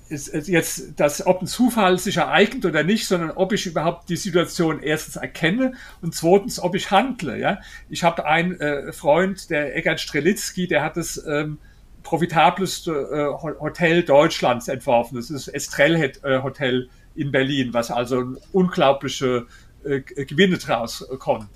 ist, 0.09 0.27
ist 0.27 0.47
jetzt, 0.47 0.99
dass, 0.99 1.25
ob 1.25 1.41
ein 1.41 1.47
Zufall 1.47 1.97
sich 1.97 2.17
ereignet 2.17 2.65
oder 2.65 2.83
nicht, 2.83 3.07
sondern 3.07 3.31
ob 3.31 3.53
ich 3.53 3.65
überhaupt 3.65 4.09
die 4.09 4.15
Situation 4.15 4.81
erstens 4.81 5.15
erkenne 5.15 5.73
und 6.01 6.13
zweitens, 6.13 6.59
ob 6.59 6.75
ich 6.75 6.91
handle. 6.91 7.37
Ja? 7.39 7.59
Ich 7.89 8.03
habe 8.03 8.25
einen 8.25 8.59
äh, 8.59 8.93
Freund, 8.93 9.49
der 9.49 9.75
Egert 9.75 9.99
Strelitzky, 9.99 10.67
der 10.67 10.83
hat 10.83 10.97
das 10.97 11.23
ähm, 11.27 11.57
profitableste 12.03 12.91
äh, 12.91 13.59
Hotel 13.59 14.03
Deutschlands 14.03 14.67
entworfen. 14.67 15.15
Das 15.15 15.29
ist 15.29 15.47
Estrell 15.47 15.95
äh, 15.95 16.41
Hotel 16.41 16.89
in 17.15 17.31
Berlin, 17.31 17.73
was 17.73 17.91
also 17.91 18.35
unglaubliche 18.51 19.47
äh, 19.83 20.01
Gewinne 20.01 20.57
draus 20.57 21.05
kommen. 21.19 21.49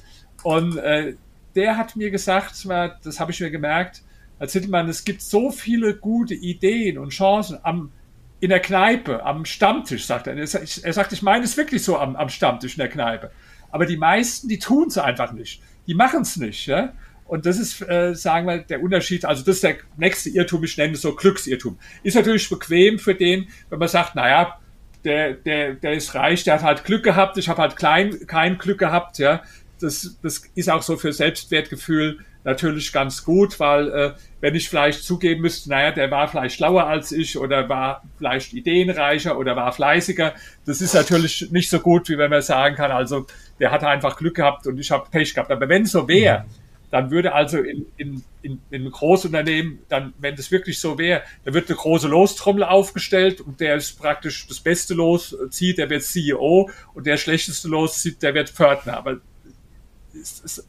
Und 0.44 0.78
äh, 0.78 1.16
der 1.56 1.78
hat 1.78 1.96
mir 1.96 2.10
gesagt, 2.10 2.66
das 3.04 3.20
habe 3.20 3.32
ich 3.32 3.40
mir 3.40 3.52
gemerkt, 3.52 4.04
als 4.40 4.54
Hittelmann, 4.54 4.88
es 4.88 5.04
gibt 5.04 5.22
so 5.22 5.52
viele 5.52 5.96
gute 5.96 6.34
Ideen 6.34 6.98
und 6.98 7.10
Chancen 7.10 7.60
am 7.64 7.92
in 8.40 8.50
der 8.50 8.60
Kneipe, 8.60 9.24
am 9.24 9.46
Stammtisch, 9.46 10.06
sagt 10.06 10.28
er. 10.28 10.36
Er 10.36 10.48
sagt, 10.48 11.12
ich 11.12 11.22
meine 11.22 11.44
es 11.44 11.58
wirklich 11.58 11.84
so 11.84 11.98
am, 11.98 12.16
am 12.16 12.30
Stammtisch 12.30 12.74
in 12.74 12.80
der 12.80 12.90
Kneipe. 12.90 13.32
Aber 13.72 13.86
die 13.86 13.98
meisten, 13.98 14.48
die 14.48 14.60
tun 14.60 14.88
es 14.88 14.98
einfach 14.98 15.32
nicht. 15.34 15.62
Die 15.88 15.94
machen 15.94 16.22
es 16.22 16.38
nicht. 16.38 16.66
Ja? 16.68 16.94
Und 17.26 17.46
das 17.46 17.60
ist, 17.60 17.82
äh, 17.82 18.16
sagen 18.16 18.48
wir, 18.48 18.60
der 18.60 18.82
Unterschied. 18.82 19.26
Also 19.26 19.44
das 19.44 19.56
ist 19.56 19.64
der 19.64 19.78
nächste 19.98 20.30
Irrtum, 20.30 20.64
ich 20.64 20.78
nenne 20.78 20.94
es 20.94 21.02
so 21.02 21.16
Glücksirrtum. 21.16 21.78
Ist 22.02 22.16
natürlich 22.16 22.50
bequem 22.50 22.98
für 22.98 23.14
den, 23.14 23.48
wenn 23.70 23.80
man 23.80 23.88
sagt, 23.88 24.16
naja, 24.16 24.58
der, 25.04 25.34
der, 25.34 25.76
der 25.76 25.94
ist 25.94 26.16
reich, 26.16 26.44
der 26.44 26.56
hat 26.56 26.64
halt 26.64 26.84
Glück 26.84 27.04
gehabt, 27.04 27.38
ich 27.38 27.48
habe 27.48 27.62
halt 27.62 27.76
klein, 27.76 28.26
kein 28.28 28.58
Glück 28.58 28.80
gehabt. 28.80 29.20
Ja, 29.20 29.44
Das, 29.80 30.18
das 30.24 30.44
ist 30.56 30.70
auch 30.70 30.82
so 30.82 30.98
für 30.98 31.14
Selbstwertgefühl 31.14 32.20
natürlich 32.50 32.92
ganz 32.92 33.24
gut, 33.24 33.60
weil 33.60 33.90
äh, 33.90 34.14
wenn 34.42 34.56
ich 34.56 34.70
vielleicht 34.70 35.04
zugeben 35.04 35.42
müsste, 35.42 35.70
naja, 35.70 35.92
der 35.92 36.10
war 36.10 36.28
vielleicht 36.28 36.56
schlauer 36.56 36.86
als 36.86 37.12
ich 37.12 37.38
oder 37.38 37.70
war 37.70 38.04
vielleicht 38.18 38.54
ideenreicher 38.54 39.38
oder 39.38 39.56
war 39.56 39.72
fleißiger, 39.72 40.34
das 40.66 40.82
ist 40.82 40.96
natürlich 40.96 41.52
nicht 41.52 41.70
so 41.70 41.80
gut, 41.80 42.10
wie 42.10 42.18
wenn 42.18 42.32
man 42.32 42.42
sagen 42.42 42.76
kann, 42.76 42.92
also 42.92 43.28
der 43.60 43.72
hat 43.72 43.84
einfach 43.84 44.18
Glück 44.18 44.36
gehabt 44.36 44.66
und 44.68 44.80
ich 44.80 44.92
habe 44.92 45.10
Pech 45.12 45.34
gehabt. 45.34 45.52
Aber 45.52 45.70
wenn 45.70 45.84
es 45.84 45.92
so 45.92 46.08
wäre, 46.08 46.46
dann 46.92 47.12
würde 47.12 47.34
also 47.34 47.60
in, 47.60 47.86
in, 47.98 48.24
in, 48.42 48.60
in 48.72 48.82
einem 48.82 48.92
Großunternehmen, 48.92 49.80
dann, 49.90 50.14
wenn 50.18 50.36
das 50.36 50.50
wirklich 50.50 50.80
so 50.80 50.98
wäre, 50.98 51.22
da 51.46 51.54
wird 51.54 51.70
eine 51.70 51.78
große 51.78 52.08
Lostrommel 52.08 52.64
aufgestellt 52.64 53.42
und 53.42 53.60
der 53.60 53.76
ist 53.76 54.00
praktisch 54.00 54.48
das 54.48 54.60
beste 54.60 54.96
Los 54.96 55.38
zieht, 55.52 55.78
der 55.78 55.90
wird 55.92 56.02
CEO 56.02 56.70
und 56.96 57.06
der 57.06 57.18
schlechteste 57.18 57.68
Los 57.68 58.02
zieht, 58.02 58.24
der 58.24 58.34
wird 58.34 58.50
Pförtner. 58.50 58.98
Aber 58.98 59.20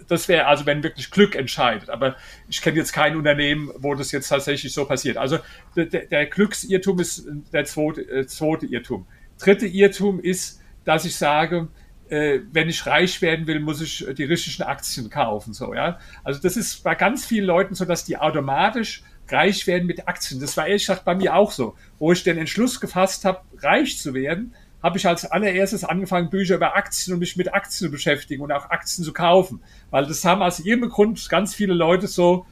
das 0.09 0.28
wäre 0.28 0.47
also, 0.47 0.66
wenn 0.66 0.82
wirklich 0.82 1.11
Glück 1.11 1.35
entscheidet. 1.35 1.90
Aber 1.90 2.16
ich 2.49 2.61
kenne 2.61 2.76
jetzt 2.76 2.92
kein 2.92 3.16
Unternehmen, 3.16 3.70
wo 3.78 3.94
das 3.94 4.12
jetzt 4.12 4.28
tatsächlich 4.28 4.73
so 4.73 4.85
passiert. 4.85 5.16
Also 5.16 5.38
der, 5.76 5.87
der 5.87 6.26
Glücksirrtum 6.26 7.00
ist 7.00 7.26
der 7.52 7.64
zweite, 7.64 8.02
äh, 8.02 8.26
zweite 8.26 8.66
Irrtum. 8.66 9.06
Dritte 9.38 9.66
Irrtum 9.66 10.20
ist, 10.20 10.61
dass 10.85 11.04
ich 11.04 11.16
sage, 11.16 11.68
äh, 12.11 12.40
wenn 12.52 12.68
ich 12.68 12.87
reich 12.87 13.23
werden 13.23 13.47
will, 13.47 13.61
muss 13.61 13.80
ich 13.80 14.06
die 14.16 14.25
richtigen 14.25 14.64
Aktien 14.64 15.09
kaufen. 15.09 15.54
So, 15.54 15.75
ja? 15.75 15.99
Also 16.25 16.40
das 16.40 16.56
ist 16.56 16.82
bei 16.82 16.94
ganz 16.94 17.25
vielen 17.25 17.47
Leuten 17.47 17.75
so, 17.75 17.85
dass 17.85 18.04
die 18.04 18.16
automatisch 18.18 19.02
reich 19.28 19.66
werden 19.66 19.87
mit 19.87 20.09
Aktien. 20.09 20.40
Das 20.40 20.56
war 20.56 20.66
ehrlich 20.66 20.82
gesagt 20.82 21.04
bei 21.04 21.14
mir 21.14 21.35
auch 21.35 21.52
so. 21.52 21.76
Wo 21.99 22.12
ich 22.12 22.25
den 22.25 22.37
Entschluss 22.37 22.80
gefasst 22.80 23.25
habe, 23.25 23.40
reich 23.59 23.99
zu 23.99 24.12
werden, 24.12 24.54
habe 24.82 24.99
ich 24.99 25.06
als 25.06 25.25
allererstes 25.25 25.84
angefangen, 25.84 26.30
Bücher 26.30 26.56
über 26.56 26.76
Aktien 26.76 27.14
und 27.14 27.20
mich 27.20 27.37
mit 27.37 27.52
Aktien 27.52 27.88
zu 27.88 27.90
beschäftigen 27.90 28.42
und 28.42 28.52
auch 28.52 28.70
Aktien 28.70 29.04
zu 29.04 29.12
kaufen. 29.12 29.62
Weil 29.90 30.06
das 30.06 30.25
haben 30.25 30.42
aus 30.42 30.60
irgendeinem 30.60 30.90
Grund 30.90 31.28
ganz 31.28 31.54
viele 31.54 31.75
Leute 31.75 32.06
so, 32.06 32.46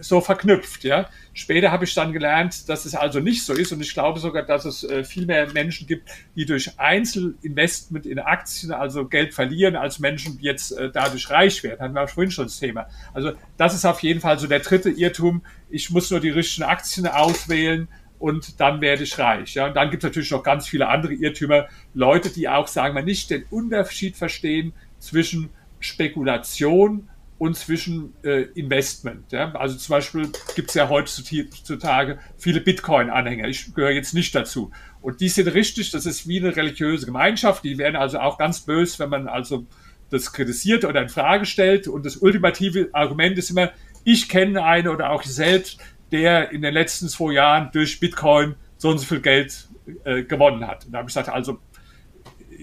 so 0.00 0.20
verknüpft, 0.20 0.84
ja. 0.84 1.08
Später 1.32 1.70
habe 1.70 1.84
ich 1.84 1.94
dann 1.94 2.12
gelernt, 2.12 2.68
dass 2.68 2.84
es 2.84 2.94
also 2.94 3.20
nicht 3.20 3.44
so 3.44 3.52
ist 3.52 3.72
und 3.72 3.80
ich 3.80 3.94
glaube 3.94 4.18
sogar, 4.18 4.42
dass 4.42 4.64
es 4.64 4.84
äh, 4.84 5.04
viel 5.04 5.26
mehr 5.26 5.50
Menschen 5.52 5.86
gibt, 5.86 6.10
die 6.34 6.44
durch 6.44 6.78
Einzelinvestment 6.78 8.04
in 8.06 8.18
Aktien 8.18 8.72
also 8.72 9.06
Geld 9.06 9.32
verlieren, 9.32 9.76
als 9.76 9.98
Menschen, 9.98 10.38
die 10.38 10.44
jetzt 10.44 10.72
äh, 10.72 10.90
dadurch 10.92 11.30
reich 11.30 11.62
werden. 11.62 11.80
Hatten 11.80 11.94
wir 11.94 12.08
vorhin 12.08 12.30
schon 12.30 12.46
das 12.46 12.58
Thema. 12.58 12.88
Also 13.14 13.32
das 13.56 13.74
ist 13.74 13.84
auf 13.84 14.00
jeden 14.00 14.20
Fall 14.20 14.38
so 14.38 14.46
der 14.46 14.60
dritte 14.60 14.90
Irrtum. 14.90 15.42
Ich 15.70 15.90
muss 15.90 16.10
nur 16.10 16.20
die 16.20 16.30
richtigen 16.30 16.64
Aktien 16.64 17.06
auswählen 17.06 17.88
und 18.22 18.60
dann 18.60 18.80
werde 18.80 19.02
ich 19.02 19.18
reich. 19.18 19.54
Ja, 19.54 19.66
und 19.66 19.74
dann 19.74 19.90
gibt 19.90 20.04
es 20.04 20.08
natürlich 20.08 20.30
noch 20.30 20.44
ganz 20.44 20.68
viele 20.68 20.86
andere 20.86 21.12
Irrtümer. 21.12 21.66
Leute, 21.92 22.30
die 22.30 22.48
auch, 22.48 22.68
sagen 22.68 22.94
wir, 22.94 23.02
nicht 23.02 23.30
den 23.30 23.44
Unterschied 23.50 24.16
verstehen 24.16 24.72
zwischen 25.00 25.50
Spekulation 25.80 27.08
und 27.38 27.56
zwischen 27.56 28.14
äh, 28.22 28.42
Investment. 28.54 29.32
Ja? 29.32 29.52
Also 29.56 29.76
zum 29.76 29.94
Beispiel 29.94 30.30
gibt 30.54 30.68
es 30.68 30.76
ja 30.76 30.88
heutzutage 30.88 32.20
viele 32.38 32.60
Bitcoin-Anhänger. 32.60 33.48
Ich 33.48 33.74
gehöre 33.74 33.90
jetzt 33.90 34.14
nicht 34.14 34.32
dazu. 34.36 34.70
Und 35.00 35.20
die 35.20 35.28
sind 35.28 35.48
richtig, 35.48 35.90
das 35.90 36.06
ist 36.06 36.28
wie 36.28 36.38
eine 36.38 36.54
religiöse 36.54 37.06
Gemeinschaft. 37.06 37.64
Die 37.64 37.76
werden 37.76 37.96
also 37.96 38.20
auch 38.20 38.38
ganz 38.38 38.60
böse, 38.60 39.00
wenn 39.00 39.10
man 39.10 39.26
also 39.26 39.66
das 40.10 40.32
kritisiert 40.32 40.84
oder 40.84 41.02
in 41.02 41.08
Frage 41.08 41.44
stellt. 41.44 41.88
Und 41.88 42.06
das 42.06 42.18
ultimative 42.18 42.90
Argument 42.92 43.36
ist 43.36 43.50
immer, 43.50 43.72
ich 44.04 44.28
kenne 44.28 44.64
eine 44.64 44.92
oder 44.92 45.10
auch 45.10 45.22
selbst, 45.22 45.78
der 46.12 46.50
in 46.52 46.62
den 46.62 46.74
letzten 46.74 47.08
zwei 47.08 47.32
Jahren 47.32 47.70
durch 47.72 47.98
Bitcoin 47.98 48.54
so 48.76 48.90
und 48.90 48.98
so 48.98 49.06
viel 49.06 49.20
Geld 49.20 49.68
äh, 50.04 50.22
gewonnen 50.22 50.66
hat. 50.66 50.84
Und 50.84 50.92
da 50.92 50.98
habe 50.98 51.08
ich 51.08 51.14
gesagt, 51.14 51.28
also 51.28 51.58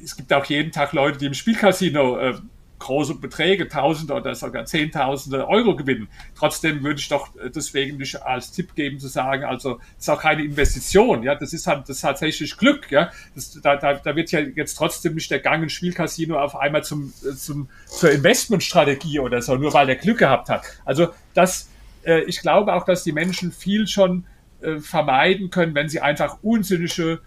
es 0.04 0.16
gibt 0.16 0.32
auch 0.32 0.46
jeden 0.46 0.72
Tag 0.72 0.94
Leute, 0.94 1.18
die 1.18 1.26
im 1.26 1.34
Spielcasino 1.34 2.18
äh, 2.18 2.36
große 2.80 3.16
Beträge, 3.16 3.68
Tausende 3.68 4.14
oder 4.14 4.34
sogar 4.34 4.66
Zehntausende 4.66 5.48
Euro 5.48 5.76
gewinnen. 5.76 6.08
Trotzdem 6.36 6.84
würde 6.84 7.00
ich 7.00 7.10
doch 7.10 7.36
äh, 7.36 7.50
deswegen 7.50 7.98
nicht 7.98 8.22
als 8.24 8.52
Tipp 8.52 8.74
geben 8.74 9.00
zu 9.00 9.08
sagen, 9.08 9.44
also 9.44 9.76
das 9.76 10.06
ist 10.06 10.10
auch 10.10 10.22
keine 10.22 10.44
Investition, 10.44 11.24
ja, 11.24 11.36
das 11.36 11.54
ist 11.54 11.68
halt 11.68 11.82
das 11.84 11.98
ist 11.98 12.02
tatsächlich 12.02 12.58
Glück, 12.58 12.90
ja. 12.90 13.12
Das, 13.36 13.60
da, 13.62 13.76
da, 13.76 13.96
da 13.96 14.16
wird 14.16 14.32
ja 14.32 14.40
jetzt 14.40 14.76
trotzdem 14.76 15.16
nicht 15.16 15.30
der 15.30 15.40
Gang 15.40 15.62
ins 15.62 15.74
Spielcasino 15.74 16.40
auf 16.40 16.56
einmal 16.56 16.84
zum, 16.84 17.14
äh, 17.24 17.36
zum 17.36 17.70
zur 17.86 18.12
Investmentstrategie 18.12 19.20
oder 19.20 19.42
so, 19.42 19.56
nur 19.56 19.74
weil 19.74 19.86
der 19.86 19.98
Glück 19.98 20.20
gehabt 20.20 20.50
hat. 20.50 20.64
Also 20.86 21.10
das 21.34 21.70
äh, 22.06 22.22
ich 22.24 22.42
glaube 22.42 22.74
auch, 22.74 22.86
dass 22.86 23.04
die 23.04 23.12
Menschen 23.12 23.52
viel 23.52 23.88
schon 23.88 24.26
äh, 24.62 24.78
vermeiden 24.78 25.50
können, 25.50 25.76
wenn 25.76 25.90
sie 25.90 26.02
einfach 26.02 26.38
unsinnige 26.42 27.22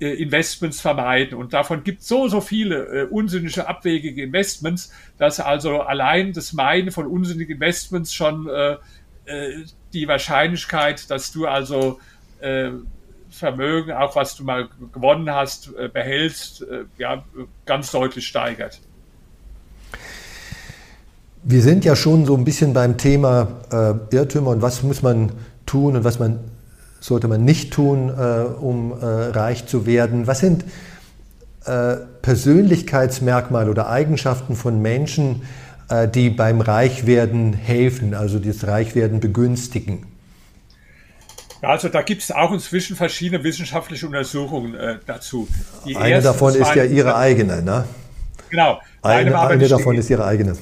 äh, 0.00 0.14
Investments 0.14 0.80
vermeiden. 0.80 1.36
Und 1.36 1.52
davon 1.52 1.84
gibt 1.84 2.00
es 2.00 2.08
so, 2.08 2.28
so 2.28 2.40
viele 2.40 3.08
unsinnige, 3.08 3.68
abwegige 3.68 4.22
Investments, 4.22 4.92
dass 5.18 5.40
also 5.40 5.80
allein 5.80 6.32
das 6.32 6.52
Meiden 6.52 6.90
von 6.90 7.06
unsinnigen 7.06 7.54
Investments 7.56 8.14
schon 8.14 8.48
die 9.92 10.08
Wahrscheinlichkeit, 10.08 11.10
dass 11.10 11.32
du 11.32 11.46
also 11.46 12.00
Vermögen, 13.28 13.92
auch 13.92 14.16
was 14.16 14.36
du 14.36 14.44
mal 14.44 14.70
gewonnen 14.94 15.30
hast, 15.30 15.74
behältst, 15.92 16.64
ja, 16.96 17.24
ganz 17.66 17.90
deutlich 17.90 18.26
steigert. 18.26 18.80
Wir 21.50 21.62
sind 21.62 21.86
ja 21.86 21.96
schon 21.96 22.26
so 22.26 22.36
ein 22.36 22.44
bisschen 22.44 22.74
beim 22.74 22.98
Thema 22.98 23.48
äh, 23.72 24.14
Irrtümer 24.14 24.50
und 24.50 24.60
was 24.60 24.82
muss 24.82 25.00
man 25.00 25.32
tun 25.64 25.96
und 25.96 26.04
was 26.04 26.18
man 26.18 26.40
sollte 27.00 27.26
man 27.26 27.42
nicht 27.42 27.72
tun, 27.72 28.10
äh, 28.10 28.42
um 28.60 28.92
äh, 28.92 29.06
reich 29.06 29.64
zu 29.64 29.86
werden. 29.86 30.26
Was 30.26 30.40
sind 30.40 30.66
äh, 31.64 31.96
Persönlichkeitsmerkmale 32.20 33.70
oder 33.70 33.88
Eigenschaften 33.88 34.56
von 34.56 34.82
Menschen, 34.82 35.40
äh, 35.88 36.06
die 36.06 36.28
beim 36.28 36.60
Reichwerden 36.60 37.54
helfen, 37.54 38.12
also 38.12 38.38
das 38.38 38.66
Reichwerden 38.66 39.18
begünstigen? 39.18 40.04
Ja, 41.62 41.70
also 41.70 41.88
da 41.88 42.02
gibt 42.02 42.24
es 42.24 42.30
auch 42.30 42.52
inzwischen 42.52 42.94
verschiedene 42.94 43.42
wissenschaftliche 43.42 44.04
Untersuchungen 44.04 44.74
äh, 44.74 44.98
dazu. 45.06 45.48
Die 45.86 45.96
eine 45.96 46.20
davon 46.20 46.54
ist 46.54 46.74
ja 46.74 46.84
Ihre 46.84 47.16
eigene, 47.16 47.62
ne? 47.62 47.84
Genau. 48.50 48.82
Eine, 49.00 49.40
eine 49.40 49.66
davon 49.66 49.96
ist 49.96 50.10
Ihre 50.10 50.26
eigene. 50.26 50.54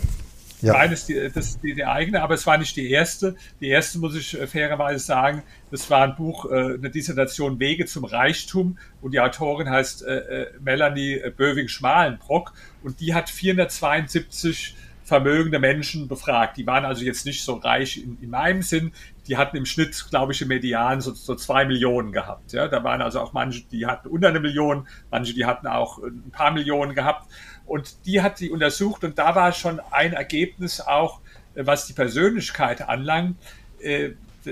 Ja. 0.63 0.75
Eines, 0.75 1.07
die, 1.07 1.31
das 1.33 1.61
die, 1.61 1.75
die 1.75 1.85
eigene, 1.85 2.23
aber 2.23 2.35
es 2.35 2.47
war 2.47 2.57
nicht 2.59 2.77
die 2.77 2.91
erste. 2.91 3.37
Die 3.61 3.69
erste, 3.69 3.99
muss 3.99 4.17
ich 4.17 4.39
äh, 4.41 4.47
fairerweise 4.47 5.05
sagen, 5.05 5.43
das 5.71 5.91
war 5.91 6.03
ein 6.03 6.17
Buch, 6.17 6.51
äh, 6.51 6.75
eine 6.75 6.91
Dissertation 6.91 7.61
Wege 7.61 7.87
zum 7.87 8.05
Reichtum 8.05 8.79
und 9.01 9.13
die 9.13 9.21
Autorin 9.21 9.69
heißt 9.69 10.05
äh, 10.05 10.17
äh 10.17 10.47
Melanie 10.61 11.21
Böwing-Schmalenbrock 11.37 12.55
und 12.83 13.01
die 13.01 13.15
hat 13.15 13.29
472 13.29 14.77
vermögende 15.07 15.61
Menschen 15.61 16.09
befragt. 16.09 16.57
Die 16.57 16.67
waren 16.67 16.85
also 16.85 17.05
jetzt 17.05 17.27
nicht 17.27 17.45
so 17.45 17.55
reich 17.55 17.97
in, 17.97 18.19
in 18.21 18.29
meinem 18.29 18.63
Sinn. 18.63 18.91
die 19.29 19.37
hatten 19.37 19.57
im 19.57 19.65
Schnitt, 19.65 20.07
glaube 20.11 20.33
ich, 20.33 20.43
im 20.43 20.49
Median 20.49 21.01
so, 21.01 21.13
so 21.15 21.37
zwei 21.37 21.65
Millionen 21.65 22.11
gehabt. 22.11 22.53
Ja, 22.53 22.67
da 22.67 22.83
waren 22.83 23.01
also 23.01 23.21
auch 23.21 23.33
manche, 23.33 23.63
die 23.71 23.87
hatten 23.87 24.09
unter 24.09 24.29
eine 24.29 24.41
Million, 24.41 24.89
manche, 25.11 25.33
die 25.33 25.45
hatten 25.45 25.69
auch 25.69 26.03
ein 26.03 26.31
paar 26.33 26.51
Millionen 26.51 26.95
gehabt. 26.95 27.31
Und 27.67 28.07
die 28.07 28.23
hat 28.23 28.39
sie 28.39 28.51
untersucht 28.51 29.05
und 29.05 29.19
da 29.19 29.35
war 29.35 29.53
schon 29.53 29.81
ein 29.91 30.13
Ergebnis 30.13 30.81
auch, 30.81 31.21
äh, 31.55 31.67
was 31.67 31.87
die 31.87 31.93
Persönlichkeit 31.93 32.83
anlangt. 32.83 33.37
Äh, 33.81 34.11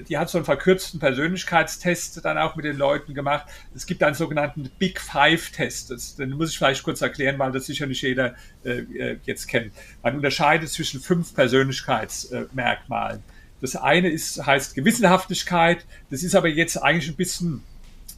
die 0.09 0.18
hat 0.18 0.28
so 0.28 0.38
einen 0.38 0.44
verkürzten 0.44 0.99
Persönlichkeitstest 0.99 2.25
dann 2.25 2.37
auch 2.37 2.56
mit 2.56 2.64
den 2.64 2.76
Leuten 2.76 3.14
gemacht. 3.14 3.47
Es 3.76 3.87
gibt 3.87 4.02
einen 4.02 4.16
sogenannten 4.16 4.68
Big 4.78 5.00
Five-Test. 5.00 6.18
Den 6.18 6.30
muss 6.30 6.50
ich 6.50 6.59
vielleicht 6.59 6.83
kurz 6.83 7.00
erklären, 7.00 7.38
weil 7.38 7.52
das 7.52 7.66
sicher 7.66 7.87
nicht 7.87 8.02
jeder 8.02 8.35
äh, 8.64 9.16
jetzt 9.25 9.47
kennt. 9.47 9.73
Man 10.02 10.16
unterscheidet 10.16 10.68
zwischen 10.71 11.00
fünf 11.00 11.33
Persönlichkeitsmerkmalen. 11.35 13.23
Das 13.61 13.76
eine 13.76 14.11
ist, 14.11 14.44
heißt 14.44 14.75
Gewissenhaftigkeit. 14.75 15.87
Das 16.11 16.23
ist 16.23 16.35
aber 16.35 16.49
jetzt 16.49 16.76
eigentlich 16.76 17.11
ein 17.11 17.16
bisschen 17.16 17.62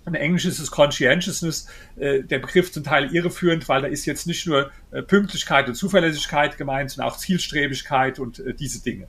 ein 0.06 0.14
englisches 0.14 0.60
ist 0.60 0.70
Conscientiousness, 0.70 1.68
äh, 1.96 2.22
der 2.22 2.38
Begriff 2.38 2.72
zum 2.72 2.84
Teil 2.84 3.12
irreführend, 3.14 3.68
weil 3.68 3.82
da 3.82 3.88
ist 3.88 4.06
jetzt 4.06 4.26
nicht 4.26 4.46
nur 4.46 4.70
äh, 4.92 5.02
Pünktlichkeit 5.02 5.68
und 5.68 5.74
Zuverlässigkeit 5.74 6.56
gemeint, 6.56 6.92
sondern 6.92 7.12
auch 7.12 7.16
Zielstrebigkeit 7.16 8.18
und 8.18 8.38
äh, 8.38 8.54
diese 8.54 8.82
Dinge. 8.82 9.08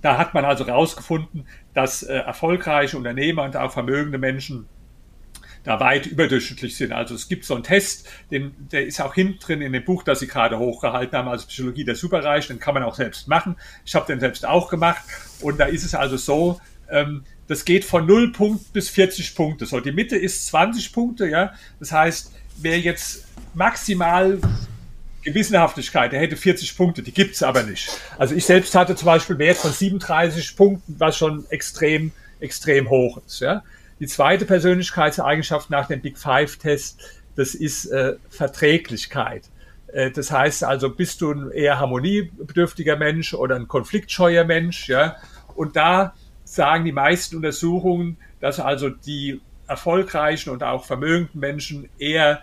Da 0.00 0.16
hat 0.16 0.32
man 0.32 0.44
also 0.44 0.66
herausgefunden, 0.66 1.46
dass 1.74 2.02
äh, 2.02 2.14
erfolgreiche 2.14 2.96
Unternehmer 2.96 3.42
und 3.42 3.56
auch 3.56 3.72
vermögende 3.72 4.18
Menschen 4.18 4.66
da 5.64 5.78
weit 5.78 6.06
überdurchschnittlich 6.06 6.76
sind. 6.76 6.92
Also 6.92 7.14
es 7.14 7.28
gibt 7.28 7.44
so 7.44 7.54
einen 7.54 7.64
Test, 7.64 8.08
den, 8.30 8.54
der 8.72 8.86
ist 8.86 9.00
auch 9.00 9.14
hinten 9.14 9.40
drin 9.40 9.60
in 9.60 9.72
dem 9.72 9.84
Buch, 9.84 10.04
das 10.04 10.20
Sie 10.20 10.26
gerade 10.26 10.58
hochgehalten 10.58 11.18
haben, 11.18 11.28
also 11.28 11.46
Psychologie 11.48 11.84
der 11.84 11.96
Superreichen, 11.96 12.56
den 12.56 12.60
kann 12.60 12.74
man 12.74 12.82
auch 12.82 12.94
selbst 12.94 13.28
machen. 13.28 13.56
Ich 13.84 13.94
habe 13.94 14.06
den 14.06 14.20
selbst 14.20 14.46
auch 14.46 14.70
gemacht 14.70 15.02
und 15.42 15.60
da 15.60 15.66
ist 15.66 15.84
es 15.84 15.94
also 15.94 16.16
so, 16.16 16.60
ähm, 16.88 17.24
das 17.50 17.64
geht 17.64 17.84
von 17.84 18.06
0 18.06 18.30
Punkt 18.30 18.72
bis 18.72 18.88
40 18.90 19.34
Punkte. 19.34 19.66
So, 19.66 19.80
die 19.80 19.90
Mitte 19.90 20.16
ist 20.16 20.46
20 20.46 20.92
Punkte, 20.92 21.26
ja. 21.26 21.52
Das 21.80 21.90
heißt, 21.90 22.32
wer 22.58 22.78
jetzt 22.78 23.24
maximal 23.54 24.38
Gewissenhaftigkeit, 25.24 26.12
der 26.12 26.20
hätte 26.20 26.36
40 26.36 26.76
Punkte, 26.76 27.02
die 27.02 27.10
gibt's 27.10 27.42
aber 27.42 27.64
nicht. 27.64 27.90
Also 28.18 28.36
ich 28.36 28.44
selbst 28.44 28.72
hatte 28.76 28.94
zum 28.94 29.06
Beispiel 29.06 29.36
Wert 29.38 29.56
von 29.56 29.72
37 29.72 30.54
Punkten, 30.54 30.94
was 30.98 31.16
schon 31.16 31.44
extrem, 31.50 32.12
extrem 32.38 32.88
hoch 32.88 33.20
ist. 33.26 33.40
Ja. 33.40 33.64
Die 33.98 34.06
zweite 34.06 34.44
Persönlichkeitseigenschaft 34.44 35.70
nach 35.70 35.88
dem 35.88 36.00
Big 36.00 36.18
Five-Test, 36.18 37.00
das 37.34 37.56
ist 37.56 37.86
äh, 37.86 38.14
Verträglichkeit. 38.28 39.42
Äh, 39.88 40.12
das 40.12 40.30
heißt 40.30 40.62
also, 40.62 40.90
bist 40.90 41.20
du 41.20 41.32
ein 41.32 41.50
eher 41.50 41.80
harmoniebedürftiger 41.80 42.94
Mensch 42.94 43.34
oder 43.34 43.56
ein 43.56 43.66
konfliktscheuer 43.66 44.44
Mensch, 44.44 44.88
ja. 44.88 45.16
Und 45.56 45.74
da 45.74 46.14
sagen 46.50 46.84
die 46.84 46.92
meisten 46.92 47.36
Untersuchungen, 47.36 48.16
dass 48.40 48.58
also 48.58 48.88
die 48.90 49.40
erfolgreichen 49.68 50.50
und 50.50 50.64
auch 50.64 50.84
vermögenden 50.84 51.38
Menschen 51.38 51.88
eher 51.98 52.42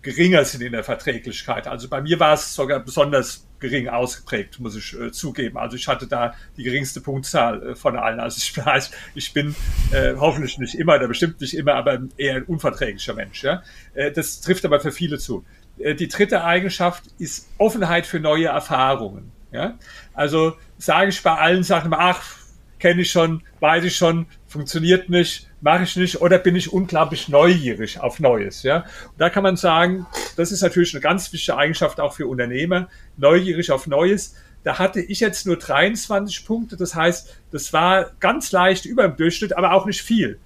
geringer 0.00 0.44
sind 0.44 0.62
in 0.62 0.72
der 0.72 0.84
Verträglichkeit. 0.84 1.66
Also 1.66 1.88
bei 1.88 2.00
mir 2.00 2.18
war 2.20 2.34
es 2.34 2.54
sogar 2.54 2.80
besonders 2.80 3.46
gering 3.60 3.88
ausgeprägt, 3.88 4.60
muss 4.60 4.76
ich 4.76 4.98
äh, 4.98 5.12
zugeben. 5.12 5.58
Also 5.58 5.76
ich 5.76 5.88
hatte 5.88 6.06
da 6.06 6.34
die 6.56 6.62
geringste 6.62 7.00
Punktzahl 7.00 7.70
äh, 7.70 7.74
von 7.74 7.96
allen. 7.96 8.20
Also 8.20 8.38
ich 8.38 8.56
weiß, 8.64 8.90
ich 9.14 9.32
bin 9.32 9.54
äh, 9.92 10.14
hoffentlich 10.16 10.58
nicht 10.58 10.74
immer, 10.74 10.96
oder 10.96 11.08
bestimmt 11.08 11.40
nicht 11.40 11.54
immer, 11.54 11.74
aber 11.74 12.00
eher 12.16 12.36
ein 12.36 12.42
unverträglicher 12.44 13.14
Mensch. 13.14 13.42
Ja? 13.42 13.62
Äh, 13.94 14.10
das 14.10 14.40
trifft 14.40 14.64
aber 14.64 14.80
für 14.80 14.92
viele 14.92 15.18
zu. 15.18 15.44
Äh, 15.78 15.94
die 15.94 16.08
dritte 16.08 16.44
Eigenschaft 16.44 17.04
ist 17.18 17.48
Offenheit 17.58 18.06
für 18.06 18.20
neue 18.20 18.46
Erfahrungen. 18.46 19.32
Ja? 19.52 19.78
Also 20.14 20.56
sage 20.78 21.10
ich 21.10 21.22
bei 21.22 21.34
allen 21.34 21.62
Sachen, 21.62 21.92
ach, 21.94 22.43
kenne 22.84 23.00
ich 23.00 23.10
schon, 23.10 23.42
weiß 23.60 23.82
ich 23.84 23.96
schon, 23.96 24.26
funktioniert 24.46 25.08
nicht, 25.08 25.48
mache 25.62 25.84
ich 25.84 25.96
nicht 25.96 26.20
oder 26.20 26.36
bin 26.36 26.54
ich 26.54 26.70
unglaublich 26.70 27.30
neugierig 27.30 27.98
auf 27.98 28.20
Neues. 28.20 28.62
Ja? 28.62 28.80
Und 28.80 29.18
da 29.18 29.30
kann 29.30 29.42
man 29.42 29.56
sagen, 29.56 30.04
das 30.36 30.52
ist 30.52 30.60
natürlich 30.60 30.92
eine 30.92 31.00
ganz 31.00 31.32
wichtige 31.32 31.56
Eigenschaft 31.56 31.98
auch 31.98 32.12
für 32.12 32.26
Unternehmer, 32.26 32.90
neugierig 33.16 33.70
auf 33.70 33.86
Neues. 33.86 34.34
Da 34.64 34.78
hatte 34.78 35.00
ich 35.00 35.20
jetzt 35.20 35.46
nur 35.46 35.56
23 35.56 36.44
Punkte, 36.44 36.76
das 36.76 36.94
heißt, 36.94 37.34
das 37.52 37.72
war 37.72 38.10
ganz 38.20 38.52
leicht 38.52 38.84
über 38.84 39.08
dem 39.08 39.16
Durchschnitt, 39.16 39.56
aber 39.56 39.72
auch 39.72 39.86
nicht 39.86 40.02
viel. 40.02 40.38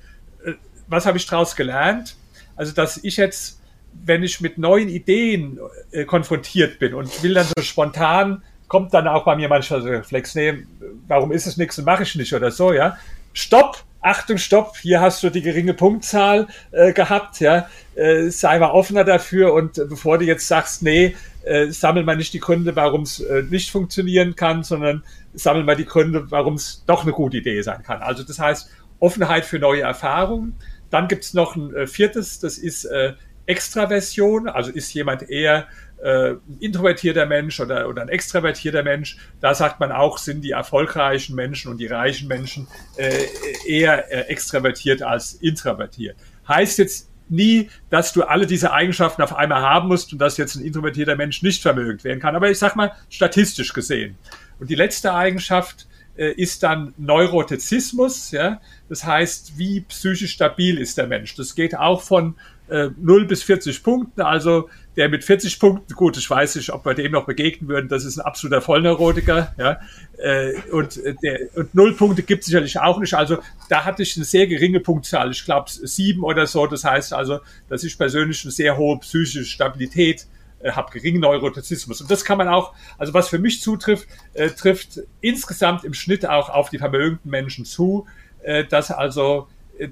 Äh, 0.45 0.53
was 0.87 1.07
habe 1.07 1.19
ich 1.19 1.27
daraus 1.27 1.57
gelernt? 1.57 2.15
Also, 2.55 2.73
dass 2.73 3.03
ich 3.03 3.17
jetzt, 3.17 3.61
wenn 3.93 4.23
ich 4.23 4.41
mit 4.41 4.59
neuen 4.59 4.89
Ideen 4.89 5.59
äh, 5.91 6.05
konfrontiert 6.05 6.79
bin 6.79 6.95
und 6.95 7.21
will 7.25 7.35
dann 7.35 7.47
so 7.57 7.65
spontan 7.65 8.45
kommt 8.69 8.95
dann 8.95 9.09
auch 9.09 9.25
bei 9.25 9.35
mir 9.35 9.49
manchmal 9.49 9.83
so 9.83 9.89
Reflex, 9.89 10.35
nee, 10.35 10.67
warum 11.09 11.33
ist 11.33 11.47
es 11.47 11.57
nichts 11.57 11.79
und 11.79 11.85
mache 11.85 12.05
ich 12.05 12.15
nicht 12.15 12.33
oder 12.33 12.51
so, 12.51 12.73
ja. 12.73 12.97
Stopp, 13.33 13.85
Achtung, 14.01 14.39
stopp, 14.39 14.77
hier 14.77 15.01
hast 15.01 15.23
du 15.23 15.31
die 15.31 15.43
geringe 15.43 15.75
Punktzahl 15.75 16.47
äh, 16.71 16.93
gehabt, 16.93 17.41
ja. 17.41 17.69
Äh, 17.97 18.29
sei 18.31 18.59
mal 18.59 18.71
offener 18.71 19.05
dafür 19.05 19.53
und 19.53 19.79
äh, 19.79 19.85
bevor 19.87 20.19
du 20.19 20.25
jetzt 20.25 20.47
sagst, 20.47 20.83
nee, 20.83 21.17
äh, 21.45 21.67
sammel 21.71 22.05
mal 22.05 22.17
nicht 22.17 22.33
die 22.33 22.41
Gründe, 22.41 22.77
warum 22.77 23.03
es 23.03 23.21
äh, 23.21 23.43
nicht 23.43 23.71
funktionieren 23.71 24.37
kann, 24.37 24.63
sondern 24.63 25.03
sammel 25.35 25.65
mal 25.65 25.77
die 25.77 25.87
Gründe, 25.87 26.31
warum 26.31 26.55
es 26.55 26.85
doch 26.87 27.03
eine 27.03 27.13
gute 27.13 27.39
Idee 27.39 27.61
sein 27.63 27.83
kann. 27.83 28.03
Also 28.03 28.23
das 28.23 28.39
heißt, 28.39 28.71
Offenheit 29.01 29.45
für 29.45 29.59
neue 29.59 29.83
Erfahrungen. 29.83 30.57
Dann 30.91 31.09
gibt's 31.09 31.35
noch 31.35 31.57
ein 31.57 31.75
äh, 31.75 31.87
viertes, 31.87 32.41
das 32.41 32.59
ist 32.59 32.85
äh, 32.85 33.15
Extraversion, 33.47 34.49
also 34.49 34.71
ist 34.71 34.93
jemand 34.93 35.31
eher 35.31 35.67
äh, 36.03 36.35
introvertierter 36.61 37.27
Mensch 37.27 37.61
oder, 37.61 37.89
oder 37.89 38.03
ein 38.03 38.09
extravertierter 38.09 38.83
Mensch, 38.83 39.19
da 39.41 39.55
sagt 39.55 39.81
man 39.81 39.93
auch, 39.93 40.19
sind 40.19 40.43
die 40.43 40.53
erfolgreichen 40.53 41.35
Menschen 41.35 41.71
und 41.71 41.79
die 41.79 41.87
reichen 41.87 42.29
Menschen 42.29 42.69
äh, 42.97 43.25
eher 43.67 44.13
äh, 44.13 44.31
extravertiert 44.31 45.03
als 45.03 45.35
introvertiert. 45.35 46.17
Heißt 46.47 46.79
jetzt 46.79 47.09
nie, 47.29 47.69
dass 47.91 48.13
du 48.13 48.23
alle 48.23 48.47
diese 48.47 48.73
Eigenschaften 48.73 49.23
auf 49.23 49.35
einmal 49.35 49.63
haben 49.63 49.89
musst 49.89 50.13
und 50.13 50.19
dass 50.19 50.37
jetzt 50.37 50.57
ein 50.57 50.65
introvertierter 50.65 51.17
Mensch 51.17 51.43
nicht 51.43 51.63
vermögend 51.63 52.05
werden 52.05 52.21
kann. 52.21 52.37
Aber 52.37 52.51
ich 52.51 52.59
sag 52.59 52.77
mal, 52.77 52.93
statistisch 53.11 53.73
gesehen. 53.73 54.17
Und 54.59 54.71
die 54.71 54.75
letzte 54.75 55.15
Eigenschaft 55.15 55.87
äh, 56.17 56.33
ist 56.33 56.63
dann 56.63 56.95
Neurotizismus, 56.97 58.31
ja. 58.31 58.61
Das 58.89 59.05
heißt, 59.05 59.59
wie 59.59 59.83
psychisch 59.83 60.33
stabil 60.33 60.79
ist 60.79 60.99
der 60.99 61.07
Mensch? 61.07 61.35
Das 61.37 61.55
geht 61.55 61.77
auch 61.77 62.03
von 62.03 62.37
äh, 62.69 62.91
0 62.97 63.27
bis 63.27 63.43
40 63.43 63.83
Punkten. 63.83 64.21
Also 64.21 64.69
der 64.97 65.09
mit 65.09 65.25
40 65.25 65.59
Punkten, 65.61 65.95
gut, 65.95 66.17
ich 66.17 66.29
weiß 66.29 66.57
nicht, 66.57 66.71
ob 66.73 66.85
wir 66.85 66.95
dem 66.95 67.13
noch 67.13 67.27
begegnen 67.27 67.69
würden, 67.69 67.89
das 67.89 68.05
ist 68.05 68.19
ein 68.19 68.25
absoluter 68.25 68.61
Vollneurotiker, 68.61 69.55
ja. 69.57 69.81
Äh, 70.19 70.55
und, 70.73 70.97
äh, 70.97 71.15
der, 71.23 71.39
und 71.55 71.75
null 71.75 71.95
Punkte 71.95 72.23
gibt 72.23 72.41
es 72.41 72.47
sicherlich 72.47 72.81
auch 72.81 72.99
nicht. 72.99 73.15
Also 73.15 73.39
da 73.69 73.85
hatte 73.85 74.03
ich 74.03 74.17
eine 74.17 74.25
sehr 74.25 74.47
geringe 74.47 74.81
Punktzahl, 74.81 75.31
ich 75.31 75.45
glaube 75.45 75.71
sieben 75.71 76.25
oder 76.25 76.47
so. 76.47 76.67
Das 76.67 76.85
heißt 76.85 77.13
also, 77.13 77.41
dass 77.69 77.85
ich 77.85 77.97
persönlich 77.97 78.45
eine 78.45 78.51
sehr 78.51 78.77
hohe 78.77 78.99
psychische 78.99 79.45
Stabilität 79.45 80.27
äh, 80.61 80.73
habe, 80.73 80.91
geringen 80.91 81.21
Neurotizismus. 81.21 82.01
Und 82.01 82.11
das 82.11 82.25
kann 82.25 82.39
man 82.39 82.49
auch, 82.49 82.75
also 82.99 83.15
was 83.15 83.29
für 83.29 83.39
mich 83.39 83.63
zutrifft, 83.63 84.09
äh, 84.35 84.51
trifft 84.51 85.01
insgesamt 85.21 85.85
im 85.85 85.95
Schnitt 85.95 86.27
auch 86.27 86.49
auf 86.49 86.71
die 86.71 86.79
vermögenden 86.79 87.31
Menschen 87.31 87.65
zu, 87.65 88.07
äh, 88.43 88.65
dass 88.65 88.91
also 88.91 89.47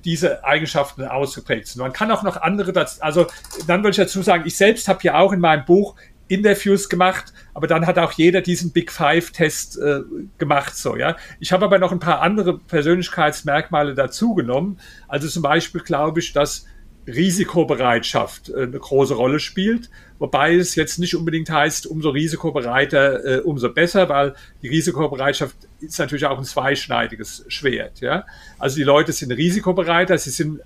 diese 0.05 0.45
Eigenschaften 0.45 1.05
ausgeprägt 1.05 1.69
sind. 1.69 1.83
Man 1.83 1.93
kann 1.93 2.11
auch 2.11 2.23
noch 2.23 2.37
andere, 2.37 2.73
also 3.01 3.27
dann 3.67 3.81
würde 3.81 3.91
ich 3.91 3.97
dazu 3.97 4.23
sagen, 4.23 4.45
ich 4.47 4.57
selbst 4.57 4.89
habe 4.89 5.01
ja 5.03 5.19
auch 5.19 5.33
in 5.33 5.41
meinem 5.41 5.65
Buch 5.65 5.95
Interviews 6.29 6.89
gemacht, 6.89 7.33
aber 7.55 7.67
dann 7.67 7.87
hat 7.87 7.99
auch 7.99 8.13
jeder 8.13 8.41
diesen 8.41 8.73
Big 8.73 8.91
Five 8.91 9.31
Test 9.31 9.79
äh, 9.79 10.01
gemacht, 10.39 10.77
so 10.77 10.97
ja. 10.97 11.17
Ich 11.39 11.53
habe 11.53 11.65
aber 11.65 11.79
noch 11.79 11.93
ein 11.93 12.01
paar 12.01 12.21
andere 12.21 12.59
Persönlichkeitsmerkmale 12.59 13.95
dazugenommen. 13.95 14.81
Also 15.07 15.29
zum 15.29 15.43
Beispiel 15.43 15.83
glaube 15.83 16.21
ich, 16.21 16.33
dass 16.33 16.67
Risikobereitschaft 17.07 18.49
äh, 18.49 18.63
eine 18.63 18.79
große 18.79 19.15
Rolle 19.15 19.39
spielt, 19.39 19.91
wobei 20.19 20.55
es 20.55 20.75
jetzt 20.75 20.99
nicht 20.99 21.15
unbedingt 21.15 21.51
heißt, 21.51 21.87
umso 21.87 22.11
risikobereiter, 22.11 23.25
äh, 23.25 23.41
umso 23.41 23.73
besser, 23.73 24.09
weil 24.09 24.35
die 24.63 24.69
Risikobereitschaft 24.69 25.57
ist 25.81 25.99
natürlich 25.99 26.27
auch 26.27 26.39
ein 26.39 26.45
zweischneidiges 26.45 27.45
Schwert. 27.49 28.01
Ja? 28.01 28.25
Also 28.59 28.77
die 28.77 28.83
Leute 28.83 29.13
sind 29.13 29.33
risikobereiter, 29.33 30.17
sie 30.19 30.31
sind 30.31 30.61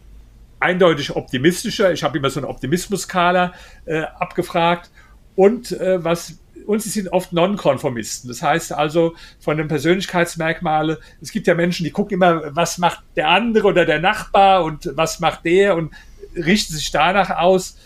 eindeutig 0.60 1.16
optimistischer. 1.16 1.92
Ich 1.92 2.04
habe 2.04 2.18
immer 2.18 2.30
so 2.30 2.40
eine 2.40 2.48
Optimismus-Skala 2.48 3.54
äh, 3.86 4.02
abgefragt 4.18 4.90
und 5.34 5.72
äh, 5.72 6.02
was 6.04 6.38
und 6.66 6.82
sie 6.82 6.90
sind 6.90 7.08
oft 7.08 7.32
Nonkonformisten. 7.32 8.28
Das 8.28 8.42
heißt 8.42 8.72
also 8.72 9.16
von 9.40 9.56
den 9.56 9.66
Persönlichkeitsmerkmalen, 9.66 10.98
es 11.20 11.32
gibt 11.32 11.46
ja 11.46 11.54
Menschen, 11.54 11.84
die 11.84 11.90
gucken 11.90 12.16
immer, 12.16 12.54
was 12.54 12.78
macht 12.78 13.02
der 13.16 13.28
andere 13.28 13.66
oder 13.68 13.86
der 13.86 13.98
Nachbar 13.98 14.62
und 14.64 14.90
was 14.94 15.20
macht 15.20 15.44
der 15.44 15.74
und 15.74 15.92
richten 16.36 16.74
sich 16.74 16.90
danach 16.90 17.30
aus. 17.30 17.76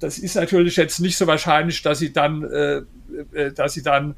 Das 0.00 0.18
ist 0.18 0.36
natürlich 0.36 0.76
jetzt 0.76 1.00
nicht 1.00 1.16
so 1.16 1.26
wahrscheinlich, 1.26 1.82
dass 1.82 1.98
sie 1.98 2.12
dann, 2.12 2.44
äh, 2.44 2.82
äh, 3.32 3.52
dass 3.52 3.74
sie 3.74 3.82
dann 3.82 4.14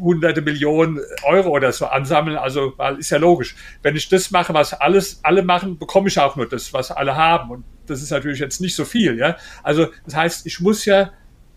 hunderte 0.00 0.40
Millionen 0.40 1.00
Euro 1.24 1.50
oder 1.50 1.72
so 1.72 1.86
ansammeln. 1.86 2.36
Also, 2.36 2.72
weil 2.78 2.98
ist 2.98 3.10
ja 3.10 3.18
logisch. 3.18 3.54
Wenn 3.82 3.94
ich 3.94 4.08
das 4.08 4.30
mache, 4.30 4.54
was 4.54 4.72
alles, 4.72 5.20
alle 5.22 5.42
machen, 5.42 5.78
bekomme 5.78 6.08
ich 6.08 6.18
auch 6.18 6.36
nur 6.36 6.48
das, 6.48 6.72
was 6.72 6.90
alle 6.90 7.16
haben. 7.16 7.50
Und 7.50 7.64
das 7.86 8.02
ist 8.02 8.10
natürlich 8.10 8.38
jetzt 8.38 8.60
nicht 8.60 8.74
so 8.74 8.84
viel, 8.84 9.18
ja. 9.18 9.36
Also, 9.62 9.88
das 10.04 10.16
heißt, 10.16 10.46
ich 10.46 10.60
muss 10.60 10.84
ja 10.86 11.12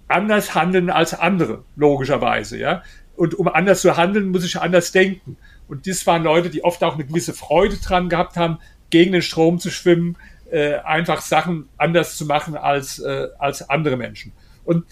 anders 0.07 0.53
handeln 0.53 0.89
als 0.89 1.13
andere, 1.13 1.63
logischerweise, 1.75 2.57
ja. 2.57 2.83
Und 3.15 3.33
um 3.35 3.47
anders 3.47 3.81
zu 3.81 3.95
handeln, 3.95 4.29
muss 4.29 4.43
ich 4.43 4.59
anders 4.59 4.91
denken. 4.91 5.37
Und 5.67 5.87
das 5.87 6.05
waren 6.05 6.23
Leute, 6.23 6.49
die 6.49 6.63
oft 6.63 6.83
auch 6.83 6.95
eine 6.95 7.05
gewisse 7.05 7.33
Freude 7.33 7.77
dran 7.77 8.09
gehabt 8.09 8.35
haben, 8.35 8.59
gegen 8.89 9.13
den 9.13 9.21
Strom 9.21 9.59
zu 9.59 9.71
schwimmen, 9.71 10.17
äh, 10.51 10.75
einfach 10.75 11.21
Sachen 11.21 11.69
anders 11.77 12.17
zu 12.17 12.25
machen 12.25 12.55
als, 12.55 12.99
äh, 12.99 13.27
als 13.39 13.69
andere 13.69 13.97
Menschen. 13.97 14.31
Und 14.63 14.85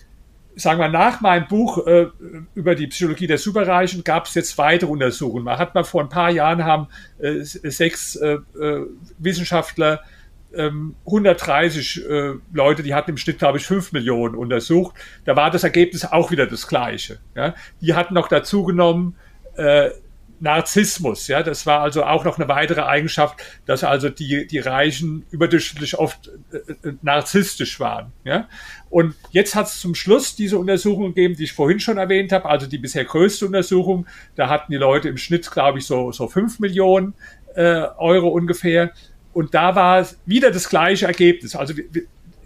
sagen 0.56 0.80
wir, 0.80 0.88
nach 0.88 1.22
meinem 1.22 1.48
Buch 1.48 1.86
äh, 1.88 2.08
über 2.54 2.76
die 2.76 2.88
Psychologie 2.88 3.28
der 3.28 3.38
Superreichen 3.38 4.04
gab 4.04 4.26
es 4.26 4.36
jetzt 4.36 4.58
weitere 4.58 4.90
Untersuchungen. 4.90 5.44
Man 5.44 5.58
hat 5.58 5.74
mal 5.74 5.84
vor 5.84 6.02
ein 6.02 6.10
paar 6.10 6.30
Jahren 6.30 6.64
haben 6.64 6.88
äh, 7.20 7.42
sechs 7.42 8.16
äh, 8.16 8.38
äh 8.60 8.86
Wissenschaftler 9.18 10.02
130 10.56 12.06
ähm, 12.06 12.42
äh, 12.54 12.56
Leute, 12.56 12.84
die 12.84 12.94
hatten 12.94 13.12
im 13.12 13.18
Schnitt, 13.18 13.40
glaube 13.40 13.58
ich, 13.58 13.66
5 13.66 13.92
Millionen 13.92 14.36
untersucht. 14.36 14.96
Da 15.26 15.36
war 15.36 15.50
das 15.50 15.64
Ergebnis 15.64 16.06
auch 16.06 16.32
wieder 16.32 16.46
das 16.46 16.68
gleiche. 16.68 17.20
Ja. 17.36 17.56
Die 17.82 17.96
hatten 17.96 18.14
noch 18.14 18.28
dazu 18.28 18.64
genommen 18.64 19.16
äh, 19.56 19.90
Narzissmus. 20.40 21.28
Ja. 21.28 21.44
Das 21.44 21.66
war 21.66 21.82
also 21.82 22.04
auch 22.04 22.26
noch 22.26 22.38
eine 22.38 22.48
weitere 22.48 22.82
Eigenschaft, 22.82 23.42
dass 23.66 23.84
also 23.84 24.10
die, 24.10 24.48
die 24.48 24.60
Reichen 24.60 25.26
überdurchschnittlich 25.32 25.98
oft 25.98 26.30
äh, 26.52 26.58
äh 26.90 26.94
narzisstisch 27.02 27.80
waren. 27.80 28.12
Ja. 28.24 28.48
Und 28.90 29.16
jetzt 29.32 29.56
hat 29.56 29.68
es 29.68 29.80
zum 29.80 29.96
Schluss 29.96 30.36
diese 30.36 30.58
Untersuchung 30.58 31.14
gegeben, 31.14 31.36
die 31.36 31.46
ich 31.46 31.54
vorhin 31.54 31.80
schon 31.80 31.98
erwähnt 31.98 32.32
habe, 32.32 32.50
also 32.50 32.68
die 32.68 32.78
bisher 32.78 33.06
größte 33.06 33.46
Untersuchung. 33.46 34.06
Da 34.36 34.50
hatten 34.50 34.72
die 34.72 34.78
Leute 34.78 35.10
im 35.10 35.18
Schnitt, 35.18 35.50
glaube 35.50 35.80
ich, 35.80 35.86
so, 35.86 36.12
so 36.12 36.28
5 36.28 36.60
Millionen 36.60 37.14
äh, 37.56 37.88
Euro 37.98 38.30
ungefähr. 38.30 38.92
Und 39.34 39.54
da 39.54 39.76
war 39.76 40.08
wieder 40.26 40.52
das 40.52 40.70
gleiche 40.70 41.08
Ergebnis. 41.08 41.56
Also 41.56 41.74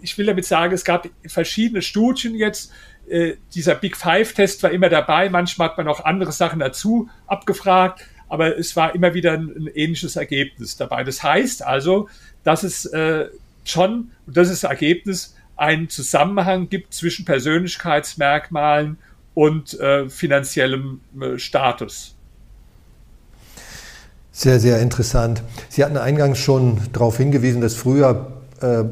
ich 0.00 0.18
will 0.18 0.26
damit 0.26 0.44
sagen, 0.46 0.72
es 0.72 0.84
gab 0.84 1.08
verschiedene 1.26 1.82
Studien 1.82 2.34
jetzt. 2.34 2.72
Äh, 3.10 3.36
dieser 3.54 3.74
Big 3.74 3.96
Five-Test 3.96 4.62
war 4.62 4.70
immer 4.70 4.88
dabei. 4.88 5.28
Manchmal 5.30 5.68
hat 5.68 5.78
man 5.78 5.88
auch 5.88 6.04
andere 6.04 6.32
Sachen 6.32 6.60
dazu 6.60 7.08
abgefragt. 7.26 8.04
Aber 8.28 8.58
es 8.58 8.76
war 8.76 8.94
immer 8.94 9.14
wieder 9.14 9.32
ein, 9.32 9.50
ein 9.56 9.66
ähnliches 9.74 10.16
Ergebnis 10.16 10.76
dabei. 10.76 11.04
Das 11.04 11.22
heißt 11.22 11.64
also, 11.64 12.08
dass 12.44 12.62
es 12.62 12.84
äh, 12.86 13.26
schon, 13.64 14.10
und 14.26 14.36
das 14.36 14.50
ist 14.50 14.64
das 14.64 14.70
Ergebnis, 14.70 15.34
einen 15.56 15.88
Zusammenhang 15.88 16.68
gibt 16.68 16.94
zwischen 16.94 17.24
Persönlichkeitsmerkmalen 17.24 18.98
und 19.34 19.78
äh, 19.80 20.08
finanziellem 20.08 21.00
äh, 21.20 21.38
Status. 21.38 22.14
Sehr, 24.30 24.60
sehr 24.60 24.80
interessant. 24.80 25.42
Sie 25.68 25.84
hatten 25.84 25.96
eingangs 25.96 26.38
schon 26.38 26.80
darauf 26.92 27.16
hingewiesen, 27.16 27.60
dass 27.60 27.74
früher, 27.74 28.32
äh, 28.60 28.84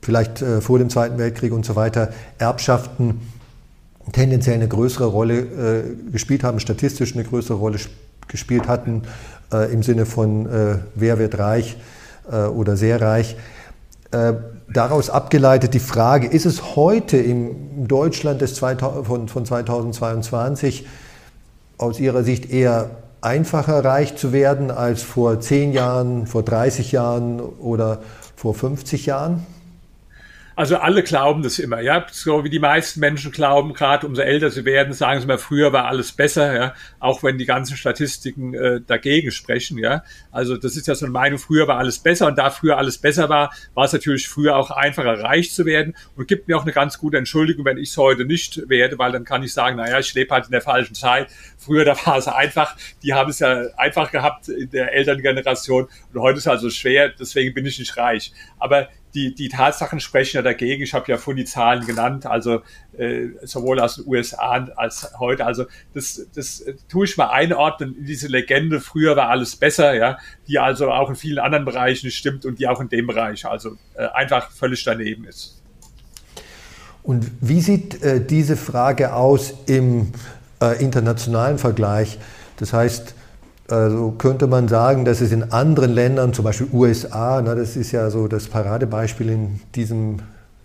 vielleicht 0.00 0.38
vor 0.60 0.78
dem 0.78 0.88
Zweiten 0.88 1.18
Weltkrieg 1.18 1.52
und 1.52 1.66
so 1.66 1.74
weiter, 1.74 2.12
Erbschaften 2.38 3.20
tendenziell 4.12 4.56
eine 4.56 4.68
größere 4.68 5.06
Rolle 5.06 5.38
äh, 5.38 6.10
gespielt 6.12 6.44
haben, 6.44 6.60
statistisch 6.60 7.14
eine 7.14 7.24
größere 7.24 7.56
Rolle 7.56 7.78
gespielt 8.28 8.68
hatten, 8.68 9.02
äh, 9.52 9.72
im 9.72 9.82
Sinne 9.82 10.06
von 10.06 10.46
äh, 10.46 10.78
wer 10.94 11.18
wird 11.18 11.38
reich 11.38 11.76
äh, 12.30 12.44
oder 12.46 12.76
sehr 12.76 13.00
reich. 13.00 13.36
daraus 14.72 15.10
abgeleitet 15.10 15.74
die 15.74 15.80
Frage, 15.80 16.28
ist 16.28 16.46
es 16.46 16.76
heute 16.76 17.16
im 17.18 17.86
Deutschland 17.88 18.40
des 18.40 18.54
2000, 18.54 19.06
von, 19.06 19.28
von 19.28 19.44
2022 19.44 20.86
aus 21.76 21.98
Ihrer 21.98 22.22
Sicht 22.22 22.48
eher 22.48 22.90
einfacher 23.20 23.84
reich 23.84 24.16
zu 24.16 24.32
werden 24.32 24.70
als 24.70 25.02
vor 25.02 25.40
10 25.40 25.72
Jahren, 25.72 26.26
vor 26.26 26.44
30 26.44 26.92
Jahren 26.92 27.40
oder 27.40 27.98
vor 28.36 28.54
50 28.54 29.06
Jahren? 29.06 29.44
Also 30.58 30.78
alle 30.78 31.02
glauben 31.02 31.42
das 31.42 31.58
immer, 31.58 31.80
ja. 31.80 32.06
So 32.10 32.42
wie 32.42 32.48
die 32.48 32.58
meisten 32.58 32.98
Menschen 32.98 33.30
glauben, 33.30 33.74
gerade 33.74 34.06
umso 34.06 34.22
älter 34.22 34.50
sie 34.50 34.64
werden, 34.64 34.94
sagen 34.94 35.20
sie 35.20 35.26
mal, 35.26 35.36
früher 35.36 35.70
war 35.74 35.84
alles 35.84 36.12
besser, 36.12 36.54
ja. 36.54 36.74
Auch 36.98 37.22
wenn 37.22 37.36
die 37.36 37.44
ganzen 37.44 37.76
Statistiken 37.76 38.54
äh, 38.54 38.80
dagegen 38.80 39.30
sprechen, 39.32 39.76
ja. 39.76 40.02
Also 40.32 40.56
das 40.56 40.78
ist 40.78 40.86
ja 40.86 40.94
so 40.94 41.04
eine 41.04 41.12
Meinung, 41.12 41.38
früher 41.38 41.68
war 41.68 41.76
alles 41.76 41.98
besser 41.98 42.26
und 42.26 42.38
da 42.38 42.48
früher 42.48 42.78
alles 42.78 42.96
besser 42.96 43.28
war, 43.28 43.52
war 43.74 43.84
es 43.84 43.92
natürlich 43.92 44.28
früher 44.28 44.56
auch 44.56 44.70
einfacher, 44.70 45.22
reich 45.22 45.52
zu 45.52 45.66
werden 45.66 45.94
und 46.16 46.26
gibt 46.26 46.48
mir 46.48 46.56
auch 46.56 46.62
eine 46.62 46.72
ganz 46.72 46.96
gute 46.96 47.18
Entschuldigung, 47.18 47.66
wenn 47.66 47.76
ich 47.76 47.90
es 47.90 47.98
heute 47.98 48.24
nicht 48.24 48.66
werde, 48.70 48.98
weil 48.98 49.12
dann 49.12 49.24
kann 49.24 49.42
ich 49.42 49.52
sagen, 49.52 49.76
naja, 49.76 49.98
ich 49.98 50.14
lebe 50.14 50.32
halt 50.32 50.46
in 50.46 50.52
der 50.52 50.62
falschen 50.62 50.94
Zeit. 50.94 51.26
Früher, 51.58 51.84
da 51.84 51.94
war 52.06 52.16
es 52.16 52.28
einfach, 52.28 52.74
die 53.02 53.12
haben 53.12 53.28
es 53.28 53.40
ja 53.40 53.66
einfach 53.76 54.10
gehabt 54.10 54.48
in 54.48 54.70
der 54.70 54.94
Elterngeneration 54.94 55.86
und 56.14 56.20
heute 56.22 56.38
ist 56.38 56.44
es 56.44 56.48
also 56.48 56.70
schwer, 56.70 57.10
deswegen 57.10 57.52
bin 57.52 57.66
ich 57.66 57.78
nicht 57.78 57.94
reich. 57.98 58.32
Aber 58.58 58.88
die, 59.16 59.34
die 59.34 59.48
Tatsachen 59.48 59.98
sprechen 59.98 60.36
ja 60.36 60.42
dagegen. 60.42 60.82
Ich 60.82 60.92
habe 60.92 61.10
ja 61.10 61.16
vorhin 61.16 61.38
die 61.38 61.50
Zahlen 61.50 61.86
genannt, 61.86 62.26
also 62.26 62.60
äh, 62.98 63.28
sowohl 63.42 63.80
aus 63.80 63.96
den 63.96 64.06
USA 64.06 64.68
als 64.76 65.18
heute. 65.18 65.46
Also 65.46 65.64
das, 65.94 66.26
das 66.34 66.60
äh, 66.60 66.74
tue 66.88 67.06
ich 67.06 67.16
mal 67.16 67.30
einordnen 67.30 67.96
in 67.96 68.04
diese 68.04 68.28
Legende, 68.28 68.78
früher 68.78 69.16
war 69.16 69.30
alles 69.30 69.56
besser, 69.56 69.94
ja, 69.94 70.18
die 70.46 70.58
also 70.58 70.90
auch 70.92 71.08
in 71.08 71.16
vielen 71.16 71.38
anderen 71.38 71.64
Bereichen 71.64 72.10
stimmt 72.10 72.44
und 72.44 72.58
die 72.58 72.68
auch 72.68 72.80
in 72.80 72.90
dem 72.90 73.06
Bereich 73.06 73.46
also 73.46 73.78
äh, 73.94 74.06
einfach 74.08 74.50
völlig 74.50 74.84
daneben 74.84 75.24
ist. 75.24 75.62
Und 77.02 77.30
wie 77.40 77.62
sieht 77.62 78.02
äh, 78.02 78.24
diese 78.24 78.56
Frage 78.56 79.14
aus 79.14 79.54
im 79.66 80.12
äh, 80.60 80.78
internationalen 80.82 81.56
Vergleich? 81.56 82.18
Das 82.58 82.74
heißt, 82.74 83.14
also 83.68 84.12
könnte 84.12 84.46
man 84.46 84.68
sagen, 84.68 85.04
dass 85.04 85.20
es 85.20 85.32
in 85.32 85.52
anderen 85.52 85.92
Ländern, 85.92 86.32
zum 86.32 86.44
Beispiel 86.44 86.68
USA, 86.72 87.42
na, 87.42 87.54
das 87.54 87.76
ist 87.76 87.92
ja 87.92 88.10
so 88.10 88.28
das 88.28 88.46
Paradebeispiel 88.48 89.28
in 89.28 89.60
diesem 89.74 90.18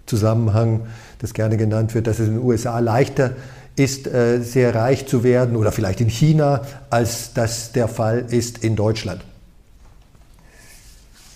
Zusammenhang, 0.05 0.81
das 1.19 1.33
gerne 1.33 1.57
genannt 1.57 1.95
wird, 1.95 2.07
dass 2.07 2.19
es 2.19 2.27
in 2.27 2.35
den 2.35 2.43
USA 2.43 2.79
leichter 2.79 3.31
ist, 3.75 4.07
äh, 4.07 4.41
sehr 4.41 4.75
reich 4.75 5.07
zu 5.07 5.23
werden 5.23 5.55
oder 5.55 5.71
vielleicht 5.71 6.01
in 6.01 6.09
China, 6.09 6.61
als 6.89 7.33
das 7.33 7.71
der 7.71 7.87
Fall 7.87 8.25
ist 8.29 8.63
in 8.63 8.75
Deutschland. 8.75 9.23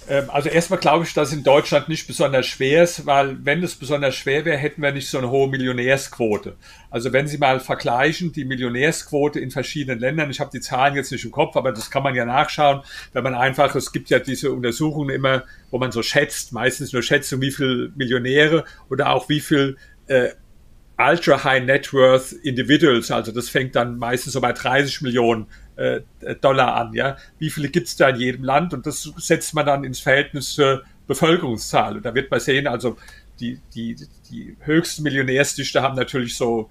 Ähm, 0.07 0.29
also 0.29 0.49
erstmal 0.49 0.79
glaube 0.79 1.05
ich, 1.05 1.13
dass 1.13 1.33
in 1.33 1.43
Deutschland 1.43 1.89
nicht 1.89 2.07
besonders 2.07 2.45
schwer 2.45 2.83
ist, 2.83 3.05
weil 3.05 3.43
wenn 3.43 3.63
es 3.63 3.75
besonders 3.75 4.15
schwer 4.15 4.45
wäre, 4.45 4.57
hätten 4.57 4.81
wir 4.81 4.91
nicht 4.91 5.09
so 5.09 5.17
eine 5.17 5.29
hohe 5.29 5.49
Millionärsquote. 5.49 6.55
Also 6.89 7.11
wenn 7.11 7.27
Sie 7.27 7.37
mal 7.37 7.59
vergleichen, 7.59 8.31
die 8.31 8.45
Millionärsquote 8.45 9.39
in 9.39 9.51
verschiedenen 9.51 9.99
Ländern, 9.99 10.29
ich 10.29 10.39
habe 10.39 10.51
die 10.53 10.61
Zahlen 10.61 10.95
jetzt 10.95 11.11
nicht 11.11 11.25
im 11.25 11.31
Kopf, 11.31 11.55
aber 11.55 11.71
das 11.71 11.89
kann 11.89 12.03
man 12.03 12.15
ja 12.15 12.25
nachschauen, 12.25 12.81
wenn 13.13 13.23
man 13.23 13.33
einfach, 13.35 13.73
es 13.75 13.91
gibt 13.91 14.09
ja 14.09 14.19
diese 14.19 14.51
Untersuchungen 14.51 15.09
immer, 15.09 15.43
wo 15.71 15.79
man 15.79 15.91
so 15.91 16.03
schätzt, 16.03 16.53
meistens 16.53 16.93
nur 16.93 17.01
Schätzung, 17.01 17.41
wie 17.41 17.51
viel 17.51 17.91
Millionäre 17.95 18.63
oder 18.89 19.09
auch 19.09 19.27
wie 19.29 19.39
viel 19.39 19.77
äh, 20.07 20.29
Ultra 20.97 21.43
High 21.43 21.65
Net 21.65 21.91
Worth 21.93 22.31
Individuals, 22.31 23.11
also 23.11 23.31
das 23.31 23.49
fängt 23.49 23.75
dann 23.75 23.97
meistens 23.97 24.33
so 24.33 24.39
bei 24.39 24.53
30 24.53 25.01
Millionen 25.01 25.47
äh, 25.75 26.01
Dollar 26.41 26.75
an. 26.75 26.93
Ja? 26.93 27.17
Wie 27.39 27.49
viele 27.49 27.69
gibt 27.69 27.87
es 27.87 27.95
da 27.95 28.09
in 28.09 28.17
jedem 28.17 28.43
Land? 28.43 28.73
Und 28.73 28.85
das 28.85 29.03
setzt 29.17 29.53
man 29.53 29.65
dann 29.65 29.83
ins 29.83 29.99
Verhältnis 29.99 30.53
zur 30.53 30.83
Bevölkerungszahl. 31.07 31.97
Und 31.97 32.05
da 32.05 32.13
wird 32.13 32.31
man 32.31 32.39
sehen, 32.39 32.67
also 32.67 32.97
die, 33.39 33.59
die, 33.73 33.95
die 34.29 34.55
höchsten 34.61 35.03
Millionärsdichte 35.03 35.81
haben 35.81 35.95
natürlich 35.95 36.35
so 36.35 36.69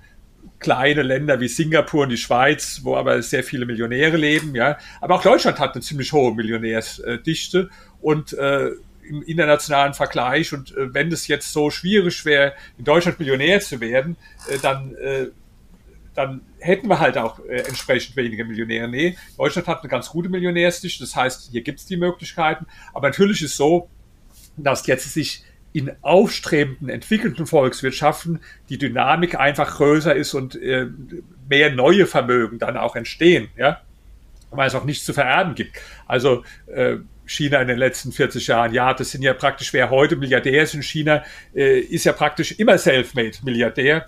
kleine 0.59 1.03
Länder 1.03 1.41
wie 1.41 1.49
Singapur 1.49 2.05
und 2.05 2.11
die 2.11 2.17
Schweiz, 2.17 2.81
wo 2.83 2.97
aber 2.97 3.23
sehr 3.23 3.45
viele 3.45 3.67
Millionäre 3.67 4.17
leben. 4.17 4.55
Ja? 4.55 4.79
Aber 5.01 5.17
auch 5.17 5.23
Deutschland 5.23 5.59
hat 5.59 5.75
eine 5.75 5.83
ziemlich 5.83 6.13
hohe 6.13 6.35
Millionärsdichte. 6.35 7.71
Und 8.01 8.35
äh, 8.35 8.71
im 9.09 9.23
internationalen 9.23 9.95
Vergleich. 9.95 10.53
Und 10.53 10.77
äh, 10.77 10.93
wenn 10.95 11.13
es 11.13 11.29
jetzt 11.29 11.53
so 11.53 11.71
schwierig 11.71 12.25
wäre, 12.25 12.55
in 12.79 12.85
Deutschland 12.85 13.19
Millionär 13.19 13.61
zu 13.61 13.81
werden, 13.81 14.17
äh, 14.49 14.59
dann 14.59 14.95
äh, 14.97 15.29
dann 16.15 16.43
hätten 16.61 16.89
wir 16.89 17.01
halt 17.01 17.19
auch 17.19 17.41
äh, 17.41 17.63
entsprechend 17.63 18.17
weniger 18.17 18.45
Millionäre. 18.45 18.89
Nee, 18.89 19.17
Deutschland 19.37 19.67
hat 19.69 19.81
eine 19.81 19.89
ganz 19.89 20.09
gute 20.09 20.29
Millionärsdichte, 20.29 21.03
das 21.03 21.17
heißt, 21.17 21.51
hier 21.51 21.63
gibt 21.63 21.81
es 21.81 21.87
die 21.87 21.97
Möglichkeiten. 21.97 22.67
Aber 22.93 23.09
natürlich 23.09 23.43
ist 23.43 23.57
so, 23.57 23.89
dass 24.57 24.87
jetzt 24.87 25.13
sich 25.13 25.45
in 25.73 25.91
aufstrebenden, 26.03 26.89
entwickelten 26.89 27.47
Volkswirtschaften 27.47 28.41
die 28.69 28.79
Dynamik 28.79 29.35
einfach 29.35 29.77
größer 29.77 30.15
ist 30.15 30.33
und 30.35 30.55
äh, 30.55 30.87
mehr 31.49 31.73
neue 31.73 32.07
Vermögen 32.07 32.61
dann 32.61 32.77
auch 32.77 32.95
entstehen, 32.95 33.49
ja, 33.57 33.81
weil 34.53 34.69
es 34.69 34.77
auch 34.77 34.85
nichts 34.85 35.05
zu 35.05 35.13
vererben 35.13 35.57
gibt. 35.57 35.77
Also 36.07 36.45
äh, 36.67 36.99
China 37.27 37.61
in 37.61 37.67
den 37.67 37.79
letzten 37.79 38.13
40 38.13 38.47
Jahren, 38.47 38.73
ja, 38.73 38.95
das 38.95 39.11
sind 39.11 39.23
ja 39.23 39.35
praktisch, 39.35 39.73
wer 39.73 39.91
heute 39.91 40.15
Milliardär 40.15 40.63
ist 40.63 40.75
in 40.75 40.83
China, 40.85 41.25
äh, 41.55 41.81
ist 41.81 42.05
ja 42.05 42.13
praktisch 42.13 42.53
immer 42.53 42.79
self-made 42.79 43.39
Milliardär 43.43 44.07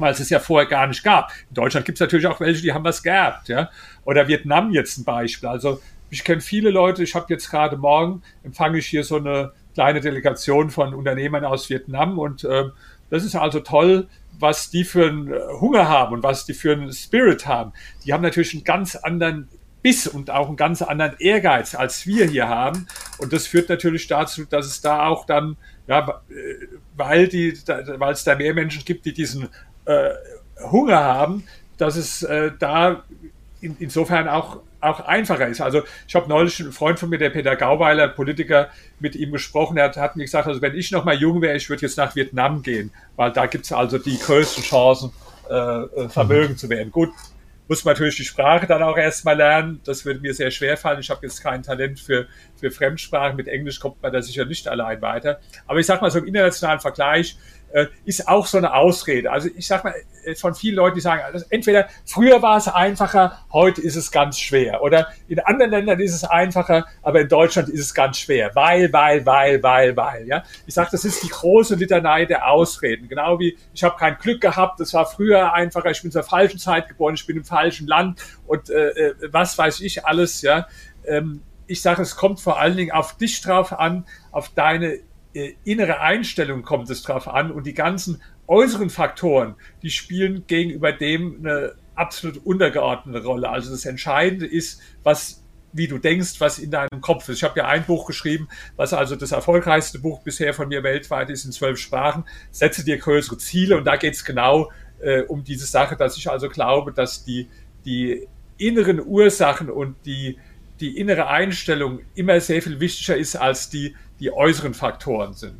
weil 0.00 0.12
es 0.12 0.20
es 0.20 0.30
ja 0.30 0.38
vorher 0.38 0.68
gar 0.68 0.86
nicht 0.86 1.02
gab. 1.02 1.32
In 1.48 1.54
Deutschland 1.54 1.86
gibt 1.86 1.96
es 1.96 2.00
natürlich 2.00 2.26
auch 2.26 2.40
welche, 2.40 2.62
die 2.62 2.72
haben 2.72 2.84
was 2.84 3.02
geerbt, 3.02 3.48
ja. 3.48 3.70
Oder 4.04 4.28
Vietnam 4.28 4.70
jetzt 4.70 4.98
ein 4.98 5.04
Beispiel. 5.04 5.48
Also 5.48 5.80
ich 6.10 6.24
kenne 6.24 6.40
viele 6.40 6.70
Leute, 6.70 7.02
ich 7.02 7.14
habe 7.14 7.26
jetzt 7.28 7.50
gerade 7.50 7.76
morgen, 7.76 8.22
empfange 8.42 8.78
ich 8.78 8.86
hier 8.86 9.04
so 9.04 9.16
eine 9.16 9.52
kleine 9.74 10.00
Delegation 10.00 10.70
von 10.70 10.94
Unternehmern 10.94 11.44
aus 11.44 11.70
Vietnam 11.70 12.18
und 12.18 12.44
äh, 12.44 12.64
das 13.10 13.24
ist 13.24 13.34
also 13.34 13.60
toll, 13.60 14.08
was 14.38 14.70
die 14.70 14.84
für 14.84 15.08
einen 15.08 15.32
Hunger 15.60 15.88
haben 15.88 16.14
und 16.14 16.22
was 16.22 16.46
die 16.46 16.54
für 16.54 16.72
einen 16.72 16.92
Spirit 16.92 17.46
haben. 17.46 17.72
Die 18.04 18.12
haben 18.12 18.22
natürlich 18.22 18.54
einen 18.54 18.64
ganz 18.64 18.96
anderen 18.96 19.48
Biss 19.82 20.06
und 20.06 20.30
auch 20.30 20.48
einen 20.48 20.56
ganz 20.56 20.82
anderen 20.82 21.16
Ehrgeiz, 21.18 21.74
als 21.74 22.06
wir 22.06 22.26
hier 22.26 22.48
haben. 22.48 22.86
Und 23.18 23.32
das 23.32 23.46
führt 23.46 23.68
natürlich 23.68 24.06
dazu, 24.06 24.44
dass 24.44 24.66
es 24.66 24.80
da 24.80 25.06
auch 25.06 25.26
dann, 25.26 25.56
ja, 25.86 26.22
äh, 26.28 26.66
weil 26.96 27.28
die, 27.28 27.54
weil 27.66 28.12
es 28.12 28.24
da 28.24 28.34
mehr 28.34 28.54
Menschen 28.54 28.84
gibt, 28.84 29.06
die 29.06 29.12
diesen 29.12 29.48
äh, 29.84 30.10
Hunger 30.70 31.02
haben, 31.02 31.44
dass 31.78 31.96
es 31.96 32.22
äh, 32.22 32.52
da 32.58 33.04
in, 33.60 33.76
insofern 33.78 34.28
auch 34.28 34.60
auch 34.80 35.00
einfacher 35.00 35.46
ist. 35.46 35.60
Also 35.60 35.82
ich 36.08 36.14
habe 36.14 36.28
neulich 36.28 36.58
einen 36.60 36.72
Freund 36.72 36.98
von 36.98 37.10
mir, 37.10 37.18
der 37.18 37.30
Peter 37.30 37.54
Gauweiler, 37.56 38.08
Politiker, 38.08 38.70
mit 38.98 39.14
ihm 39.14 39.32
gesprochen. 39.32 39.76
Er 39.76 39.84
hat, 39.84 39.96
hat 39.96 40.16
mir 40.16 40.24
gesagt, 40.24 40.46
also 40.46 40.62
wenn 40.62 40.74
ich 40.74 40.90
noch 40.90 41.04
mal 41.04 41.14
jung 41.14 41.42
wäre, 41.42 41.56
ich 41.56 41.68
würde 41.68 41.82
jetzt 41.82 41.98
nach 41.98 42.16
Vietnam 42.16 42.62
gehen, 42.62 42.90
weil 43.16 43.32
da 43.32 43.46
gibt 43.46 43.66
es 43.66 43.72
also 43.72 43.98
die 43.98 44.18
größten 44.18 44.64
Chancen, 44.64 45.12
äh, 45.50 45.54
äh, 45.54 46.08
Vermögen 46.08 46.56
zu 46.56 46.68
werden. 46.70 46.90
Gut, 46.90 47.10
muss 47.68 47.84
man 47.84 47.94
natürlich 47.94 48.16
die 48.16 48.24
Sprache 48.24 48.66
dann 48.66 48.82
auch 48.82 48.96
erstmal 48.96 49.36
lernen. 49.36 49.80
Das 49.84 50.04
würde 50.04 50.20
mir 50.20 50.34
sehr 50.34 50.50
schwer 50.50 50.76
fallen. 50.76 51.00
Ich 51.00 51.10
habe 51.10 51.20
jetzt 51.22 51.42
kein 51.42 51.62
Talent 51.62 52.00
für, 52.00 52.26
für 52.56 52.70
Fremdsprachen. 52.70 53.36
Mit 53.36 53.48
Englisch 53.48 53.78
kommt 53.78 54.02
man 54.02 54.12
da 54.12 54.22
sicher 54.22 54.44
nicht 54.44 54.66
allein 54.66 55.00
weiter. 55.02 55.40
Aber 55.66 55.78
ich 55.78 55.86
sage 55.86 56.00
mal 56.00 56.10
so 56.10 56.18
im 56.18 56.26
internationalen 56.26 56.80
Vergleich, 56.80 57.36
ist 58.04 58.26
auch 58.28 58.46
so 58.46 58.58
eine 58.58 58.74
Ausrede. 58.74 59.30
Also 59.30 59.48
ich 59.56 59.66
sag 59.66 59.84
mal, 59.84 59.94
äh, 60.24 60.34
von 60.34 60.54
vielen 60.54 60.76
Leuten, 60.76 60.96
die 60.96 61.00
sagen, 61.00 61.22
also 61.22 61.44
entweder 61.50 61.88
früher 62.04 62.42
war 62.42 62.56
es 62.56 62.68
einfacher, 62.68 63.38
heute 63.52 63.80
ist 63.80 63.96
es 63.96 64.10
ganz 64.10 64.38
schwer. 64.38 64.82
Oder 64.82 65.08
in 65.28 65.38
anderen 65.40 65.70
Ländern 65.70 66.00
ist 66.00 66.14
es 66.14 66.24
einfacher, 66.24 66.86
aber 67.02 67.20
in 67.20 67.28
Deutschland 67.28 67.68
ist 67.68 67.80
es 67.80 67.94
ganz 67.94 68.18
schwer. 68.18 68.50
Weil, 68.54 68.92
weil, 68.92 69.24
weil, 69.24 69.62
weil, 69.62 69.96
weil. 69.96 70.26
Ja? 70.26 70.42
Ich 70.66 70.74
sage, 70.74 70.88
das 70.92 71.04
ist 71.04 71.22
die 71.22 71.28
große 71.28 71.76
Litanei 71.76 72.24
der 72.26 72.48
Ausreden. 72.50 73.08
Genau 73.08 73.38
wie 73.38 73.56
ich 73.72 73.84
habe 73.84 73.96
kein 73.96 74.16
Glück 74.18 74.40
gehabt, 74.40 74.80
es 74.80 74.92
war 74.92 75.06
früher 75.06 75.52
einfacher, 75.52 75.90
ich 75.90 76.02
bin 76.02 76.10
zur 76.10 76.22
falschen 76.22 76.58
Zeit 76.58 76.88
geboren, 76.88 77.14
ich 77.14 77.26
bin 77.26 77.36
im 77.36 77.44
falschen 77.44 77.86
Land 77.86 78.20
und 78.46 78.70
äh, 78.70 78.88
äh 78.88 79.14
was 79.30 79.56
weiß 79.56 79.80
ich 79.80 80.04
alles. 80.04 80.42
Ja? 80.42 80.66
Ähm, 81.06 81.42
ich 81.66 81.82
sage, 81.82 82.02
es 82.02 82.16
kommt 82.16 82.40
vor 82.40 82.58
allen 82.58 82.76
Dingen 82.76 82.90
auf 82.90 83.16
dich 83.16 83.40
drauf 83.42 83.78
an, 83.78 84.04
auf 84.32 84.48
deine 84.48 84.94
äh, 84.94 85.00
innere 85.32 86.00
Einstellung 86.00 86.62
kommt 86.62 86.90
es 86.90 87.02
drauf 87.02 87.28
an 87.28 87.50
und 87.50 87.66
die 87.66 87.74
ganzen 87.74 88.20
äußeren 88.46 88.90
Faktoren, 88.90 89.54
die 89.82 89.90
spielen 89.90 90.44
gegenüber 90.46 90.92
dem 90.92 91.36
eine 91.40 91.74
absolut 91.94 92.44
untergeordnete 92.44 93.24
Rolle. 93.24 93.48
Also 93.48 93.70
das 93.70 93.84
Entscheidende 93.84 94.46
ist, 94.46 94.80
was 95.02 95.40
wie 95.72 95.86
du 95.86 95.98
denkst, 95.98 96.40
was 96.40 96.58
in 96.58 96.70
deinem 96.70 97.00
Kopf 97.00 97.28
ist. 97.28 97.36
Ich 97.36 97.44
habe 97.44 97.60
ja 97.60 97.68
ein 97.68 97.84
Buch 97.84 98.06
geschrieben, 98.06 98.48
was 98.76 98.92
also 98.92 99.16
das 99.16 99.32
erfolgreichste 99.32 99.98
Buch 100.00 100.20
bisher 100.22 100.52
von 100.52 100.68
mir 100.68 100.82
weltweit 100.82 101.30
ist 101.30 101.44
in 101.44 101.52
zwölf 101.52 101.78
Sprachen. 101.78 102.24
Setze 102.50 102.84
dir 102.84 102.98
größere 102.98 103.38
Ziele 103.38 103.76
und 103.76 103.84
da 103.84 103.96
geht 103.96 104.14
es 104.14 104.24
genau 104.24 104.72
äh, 105.00 105.22
um 105.22 105.44
diese 105.44 105.66
Sache, 105.66 105.96
dass 105.96 106.16
ich 106.16 106.28
also 106.28 106.48
glaube, 106.48 106.92
dass 106.92 107.24
die, 107.24 107.48
die 107.84 108.26
inneren 108.58 109.00
Ursachen 109.04 109.70
und 109.70 109.94
die, 110.04 110.38
die 110.80 110.98
innere 110.98 111.28
Einstellung 111.28 112.00
immer 112.14 112.40
sehr 112.40 112.62
viel 112.62 112.80
wichtiger 112.80 113.16
ist 113.16 113.36
als 113.36 113.70
die 113.70 113.94
die 114.20 114.32
äußeren 114.32 114.74
Faktoren 114.74 115.34
sind. 115.34 115.54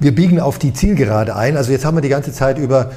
Wir 0.00 0.14
biegen 0.14 0.40
auf 0.40 0.58
die 0.58 0.72
Zielgerade 0.72 1.36
ein. 1.36 1.56
Also 1.56 1.72
jetzt 1.72 1.84
haben 1.84 1.96
wir 1.96 2.02
die 2.02 2.08
ganze 2.08 2.32
Zeit 2.32 2.58
über 2.58 2.92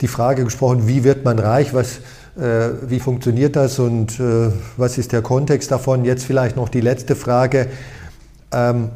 die 0.00 0.08
Frage 0.08 0.44
gesprochen, 0.44 0.88
wie 0.88 1.04
wird 1.04 1.24
man 1.24 1.38
reich, 1.38 1.74
was, 1.74 1.98
äh, 2.36 2.70
wie 2.82 2.98
funktioniert 2.98 3.56
das 3.56 3.78
und 3.78 4.18
äh, 4.18 4.50
was 4.76 4.98
ist 4.98 5.12
der 5.12 5.22
Kontext 5.22 5.70
davon. 5.70 6.04
Jetzt 6.04 6.24
vielleicht 6.24 6.56
noch 6.56 6.68
die 6.68 6.80
letzte 6.80 7.14
Frage. 7.14 7.68
Ähm, 8.52 8.90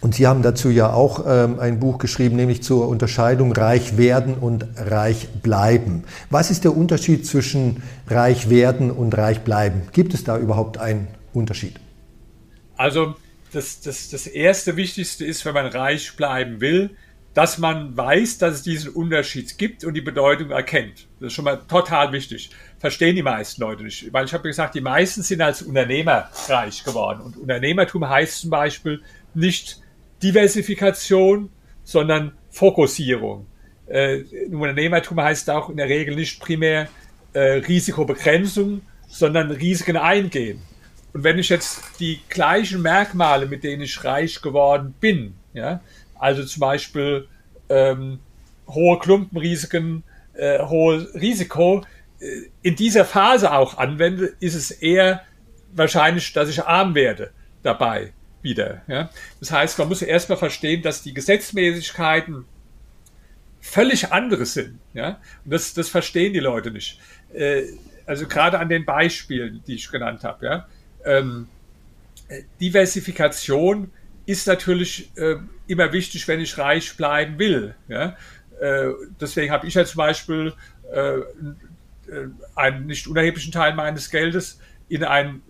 und 0.00 0.16
Sie 0.16 0.26
haben 0.26 0.42
dazu 0.42 0.68
ja 0.68 0.92
auch 0.92 1.24
ähm, 1.28 1.60
ein 1.60 1.78
Buch 1.78 1.98
geschrieben, 1.98 2.34
nämlich 2.34 2.62
zur 2.62 2.88
Unterscheidung 2.88 3.52
reich 3.52 3.96
werden 3.96 4.34
und 4.34 4.66
reich 4.76 5.28
bleiben. 5.42 6.02
Was 6.28 6.50
ist 6.50 6.64
der 6.64 6.76
Unterschied 6.76 7.24
zwischen 7.24 7.82
reich 8.08 8.50
werden 8.50 8.90
und 8.90 9.16
reich 9.16 9.42
bleiben? 9.42 9.82
Gibt 9.92 10.12
es 10.12 10.24
da 10.24 10.38
überhaupt 10.38 10.78
einen 10.78 11.06
Unterschied? 11.32 11.78
Also 12.76 13.14
das, 13.52 13.80
das, 13.80 14.10
das 14.10 14.26
erste 14.26 14.76
Wichtigste 14.76 15.24
ist, 15.24 15.44
wenn 15.44 15.54
man 15.54 15.66
reich 15.66 16.16
bleiben 16.16 16.60
will, 16.60 16.96
dass 17.34 17.58
man 17.58 17.96
weiß, 17.96 18.38
dass 18.38 18.56
es 18.56 18.62
diesen 18.62 18.92
Unterschied 18.92 19.56
gibt 19.56 19.84
und 19.84 19.94
die 19.94 20.02
Bedeutung 20.02 20.50
erkennt. 20.50 21.08
Das 21.18 21.28
ist 21.28 21.32
schon 21.32 21.46
mal 21.46 21.56
total 21.56 22.12
wichtig. 22.12 22.50
Verstehen 22.78 23.16
die 23.16 23.22
meisten 23.22 23.62
Leute 23.62 23.84
nicht. 23.84 24.12
Weil 24.12 24.26
ich 24.26 24.34
habe 24.34 24.48
gesagt, 24.48 24.74
die 24.74 24.82
meisten 24.82 25.22
sind 25.22 25.40
als 25.40 25.62
Unternehmer 25.62 26.28
reich 26.48 26.84
geworden. 26.84 27.22
Und 27.22 27.38
Unternehmertum 27.38 28.06
heißt 28.06 28.42
zum 28.42 28.50
Beispiel 28.50 29.02
nicht 29.34 29.80
Diversifikation, 30.22 31.50
sondern 31.84 32.32
Fokussierung. 32.50 33.46
Äh, 33.86 34.24
Unternehmertum 34.50 35.20
heißt 35.20 35.48
auch 35.48 35.70
in 35.70 35.78
der 35.78 35.88
Regel 35.88 36.14
nicht 36.14 36.38
primär 36.40 36.88
äh, 37.32 37.40
Risikobegrenzung, 37.40 38.82
sondern 39.08 39.50
Risiken 39.50 39.96
eingehen. 39.96 40.60
Und 41.12 41.24
wenn 41.24 41.38
ich 41.38 41.48
jetzt 41.48 41.82
die 42.00 42.20
gleichen 42.28 42.80
Merkmale, 42.82 43.46
mit 43.46 43.64
denen 43.64 43.82
ich 43.82 44.02
reich 44.04 44.40
geworden 44.40 44.94
bin, 44.98 45.34
ja, 45.52 45.80
also 46.18 46.44
zum 46.44 46.60
Beispiel 46.60 47.28
ähm, 47.68 48.20
hohe 48.68 48.98
Klumpenrisiken, 48.98 50.04
äh, 50.34 50.60
hohes 50.60 51.14
Risiko, 51.14 51.84
äh, 52.20 52.26
in 52.62 52.76
dieser 52.76 53.04
Phase 53.04 53.52
auch 53.52 53.76
anwende, 53.76 54.32
ist 54.40 54.54
es 54.54 54.70
eher 54.70 55.22
wahrscheinlich, 55.72 56.32
dass 56.32 56.48
ich 56.48 56.64
arm 56.64 56.94
werde 56.94 57.30
dabei 57.62 58.12
wieder. 58.40 58.82
Ja. 58.86 59.10
Das 59.40 59.52
heißt, 59.52 59.78
man 59.78 59.88
muss 59.88 60.02
erstmal 60.02 60.38
verstehen, 60.38 60.82
dass 60.82 61.02
die 61.02 61.14
Gesetzmäßigkeiten 61.14 62.44
völlig 63.60 64.12
andere 64.12 64.46
sind. 64.46 64.78
Ja. 64.94 65.20
Und 65.44 65.52
das, 65.52 65.74
das 65.74 65.88
verstehen 65.88 66.32
die 66.32 66.40
Leute 66.40 66.70
nicht. 66.70 66.98
Äh, 67.34 67.64
also 68.06 68.26
gerade 68.26 68.58
an 68.58 68.68
den 68.68 68.84
Beispielen, 68.84 69.62
die 69.66 69.74
ich 69.74 69.90
genannt 69.90 70.24
habe. 70.24 70.46
Ja 70.46 70.66
ähm, 71.04 71.48
Diversifikation 72.60 73.90
ist 74.26 74.46
natürlich 74.46 75.10
äh, 75.16 75.36
immer 75.66 75.92
wichtig, 75.92 76.26
wenn 76.28 76.40
ich 76.40 76.56
reich 76.58 76.96
bleiben 76.96 77.38
will. 77.38 77.74
Ja? 77.88 78.16
Äh, 78.60 78.90
deswegen 79.20 79.52
habe 79.52 79.66
ich 79.66 79.74
ja 79.74 79.84
zum 79.84 79.98
Beispiel 79.98 80.54
äh, 80.92 81.18
äh, 81.18 81.24
einen 82.54 82.86
nicht 82.86 83.06
unerheblichen 83.06 83.52
Teil 83.52 83.74
meines 83.74 84.10
Geldes 84.10 84.60
in 84.88 85.04
einen 85.04 85.42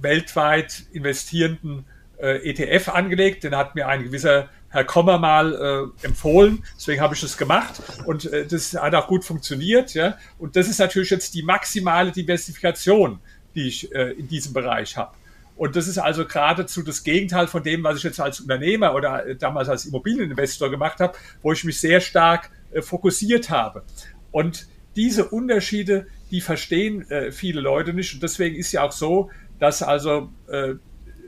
weltweit 0.00 0.84
investierenden 0.92 1.84
äh, 2.18 2.50
ETF 2.50 2.88
angelegt. 2.90 3.44
Den 3.44 3.56
hat 3.56 3.74
mir 3.74 3.88
ein 3.88 4.04
gewisser 4.04 4.48
Herr 4.70 4.84
Kommer 4.84 5.18
mal 5.18 5.90
äh, 6.02 6.06
empfohlen. 6.06 6.62
Deswegen 6.76 7.00
habe 7.00 7.14
ich 7.14 7.20
das 7.22 7.38
gemacht 7.38 7.80
und 8.04 8.30
äh, 8.30 8.46
das 8.46 8.74
hat 8.74 8.94
auch 8.94 9.06
gut 9.06 9.24
funktioniert. 9.24 9.94
Ja? 9.94 10.18
Und 10.38 10.56
das 10.56 10.68
ist 10.68 10.78
natürlich 10.78 11.10
jetzt 11.10 11.34
die 11.34 11.42
maximale 11.42 12.12
Diversifikation 12.12 13.20
die 13.58 13.66
ich 13.66 13.92
äh, 13.92 14.12
in 14.12 14.28
diesem 14.28 14.52
Bereich 14.52 14.96
habe. 14.96 15.12
Und 15.56 15.74
das 15.74 15.88
ist 15.88 15.98
also 15.98 16.24
geradezu 16.24 16.82
das 16.82 17.02
Gegenteil 17.02 17.48
von 17.48 17.64
dem, 17.64 17.82
was 17.82 17.96
ich 17.96 18.04
jetzt 18.04 18.20
als 18.20 18.40
Unternehmer 18.40 18.94
oder 18.94 19.26
äh, 19.26 19.34
damals 19.34 19.68
als 19.68 19.86
Immobilieninvestor 19.86 20.70
gemacht 20.70 21.00
habe, 21.00 21.18
wo 21.42 21.52
ich 21.52 21.64
mich 21.64 21.80
sehr 21.80 22.00
stark 22.00 22.50
äh, 22.70 22.80
fokussiert 22.80 23.50
habe. 23.50 23.82
Und 24.30 24.68
diese 24.94 25.24
Unterschiede, 25.24 26.06
die 26.30 26.40
verstehen 26.40 27.10
äh, 27.10 27.32
viele 27.32 27.60
Leute 27.60 27.92
nicht. 27.92 28.14
Und 28.14 28.22
deswegen 28.22 28.54
ist 28.54 28.70
ja 28.70 28.84
auch 28.84 28.92
so, 28.92 29.30
dass 29.58 29.82
also, 29.82 30.30
äh, 30.48 30.74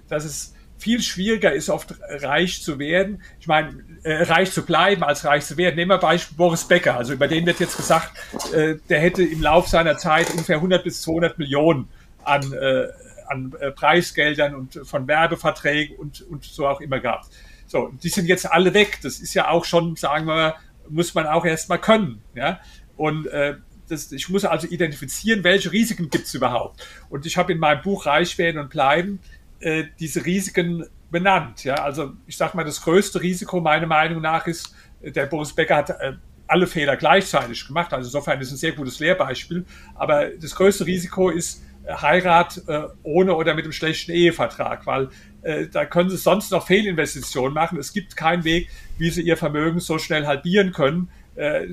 dass 0.08 0.24
es 0.24 0.54
viel 0.78 1.02
schwieriger 1.02 1.52
ist, 1.52 1.68
oft 1.68 1.94
reich 2.08 2.62
zu 2.62 2.78
werden. 2.78 3.22
Ich 3.40 3.48
meine, 3.48 3.84
äh, 4.04 4.22
reich 4.22 4.52
zu 4.52 4.64
bleiben, 4.64 5.02
als 5.02 5.24
reich 5.24 5.44
zu 5.44 5.56
werden. 5.56 5.74
Nehmen 5.74 5.90
wir 5.90 5.98
Beispiel 5.98 6.36
Boris 6.36 6.64
Becker. 6.64 6.96
Also 6.96 7.12
über 7.12 7.26
den 7.26 7.44
wird 7.46 7.58
jetzt 7.58 7.76
gesagt, 7.76 8.12
äh, 8.54 8.76
der 8.88 9.00
hätte 9.00 9.24
im 9.24 9.42
Lauf 9.42 9.66
seiner 9.66 9.98
Zeit 9.98 10.30
ungefähr 10.30 10.56
100 10.56 10.84
bis 10.84 11.02
200 11.02 11.38
Millionen 11.38 11.88
an, 12.30 12.52
äh, 12.52 12.88
an 13.28 13.54
äh, 13.60 13.70
Preisgeldern 13.72 14.54
und 14.54 14.80
von 14.84 15.06
Werbeverträgen 15.06 15.96
und, 15.96 16.22
und 16.22 16.44
so 16.44 16.66
auch 16.66 16.80
immer 16.80 17.00
gehabt. 17.00 17.26
So, 17.66 17.92
die 18.02 18.08
sind 18.08 18.26
jetzt 18.26 18.50
alle 18.50 18.74
weg. 18.74 18.98
Das 19.02 19.20
ist 19.20 19.34
ja 19.34 19.48
auch 19.48 19.64
schon, 19.64 19.96
sagen 19.96 20.26
wir 20.26 20.34
mal, 20.34 20.54
muss 20.88 21.14
man 21.14 21.26
auch 21.26 21.44
erstmal 21.44 21.80
können. 21.80 22.20
Ja? 22.34 22.60
Und 22.96 23.26
äh, 23.28 23.56
das, 23.88 24.10
ich 24.12 24.28
muss 24.28 24.44
also 24.44 24.66
identifizieren, 24.66 25.44
welche 25.44 25.70
Risiken 25.70 26.10
gibt 26.10 26.26
es 26.26 26.34
überhaupt. 26.34 26.84
Und 27.08 27.26
ich 27.26 27.36
habe 27.36 27.52
in 27.52 27.58
meinem 27.58 27.82
Buch 27.82 28.06
Reich 28.06 28.36
werden 28.38 28.58
und 28.60 28.70
bleiben 28.70 29.20
äh, 29.60 29.84
diese 29.98 30.24
Risiken 30.24 30.86
benannt. 31.10 31.64
Ja? 31.64 31.76
Also 31.76 32.12
ich 32.26 32.36
sage 32.36 32.56
mal, 32.56 32.64
das 32.64 32.82
größte 32.82 33.20
Risiko 33.20 33.60
meiner 33.60 33.86
Meinung 33.86 34.20
nach 34.20 34.46
ist, 34.46 34.74
äh, 35.02 35.12
der 35.12 35.26
Boris 35.26 35.52
Becker 35.52 35.76
hat 35.76 35.90
äh, 35.90 36.14
alle 36.48 36.66
Fehler 36.66 36.96
gleichzeitig 36.96 37.66
gemacht. 37.66 37.92
Also 37.92 38.08
insofern 38.08 38.40
ist 38.40 38.48
es 38.48 38.54
ein 38.54 38.56
sehr 38.56 38.72
gutes 38.72 38.98
Lehrbeispiel. 38.98 39.64
Aber 39.94 40.30
das 40.30 40.56
größte 40.56 40.86
Risiko 40.86 41.30
ist, 41.30 41.62
Heirat 41.88 42.62
äh, 42.68 42.82
ohne 43.02 43.34
oder 43.34 43.54
mit 43.54 43.64
einem 43.64 43.72
schlechten 43.72 44.12
Ehevertrag, 44.12 44.86
weil 44.86 45.08
äh, 45.42 45.66
da 45.66 45.84
können 45.84 46.10
sie 46.10 46.16
sonst 46.16 46.50
noch 46.52 46.66
Fehlinvestitionen 46.66 47.54
machen. 47.54 47.78
Es 47.78 47.92
gibt 47.92 48.16
keinen 48.16 48.44
Weg, 48.44 48.68
wie 48.98 49.10
sie 49.10 49.22
ihr 49.22 49.36
Vermögen 49.36 49.80
so 49.80 49.98
schnell 49.98 50.26
halbieren 50.26 50.72
können, 50.72 51.10
äh, 51.36 51.66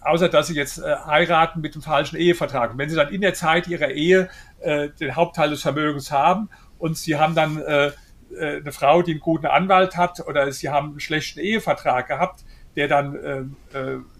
außer 0.00 0.28
dass 0.28 0.46
sie 0.48 0.54
jetzt 0.54 0.78
äh, 0.78 0.96
heiraten 1.06 1.60
mit 1.60 1.74
dem 1.74 1.82
falschen 1.82 2.16
Ehevertrag. 2.16 2.72
Und 2.72 2.78
wenn 2.78 2.88
sie 2.88 2.96
dann 2.96 3.12
in 3.12 3.20
der 3.20 3.34
Zeit 3.34 3.68
ihrer 3.68 3.90
Ehe 3.90 4.30
äh, 4.60 4.88
den 5.00 5.14
Hauptteil 5.14 5.50
des 5.50 5.62
Vermögens 5.62 6.10
haben 6.10 6.48
und 6.78 6.96
sie 6.96 7.16
haben 7.16 7.34
dann 7.34 7.60
äh, 7.60 7.92
eine 8.40 8.72
Frau, 8.72 9.02
die 9.02 9.12
einen 9.12 9.20
guten 9.20 9.46
Anwalt 9.46 9.96
hat, 9.96 10.26
oder 10.26 10.52
sie 10.52 10.68
haben 10.68 10.90
einen 10.90 11.00
schlechten 11.00 11.40
Ehevertrag 11.40 12.08
gehabt, 12.08 12.44
der 12.76 12.86
dann, 12.86 13.56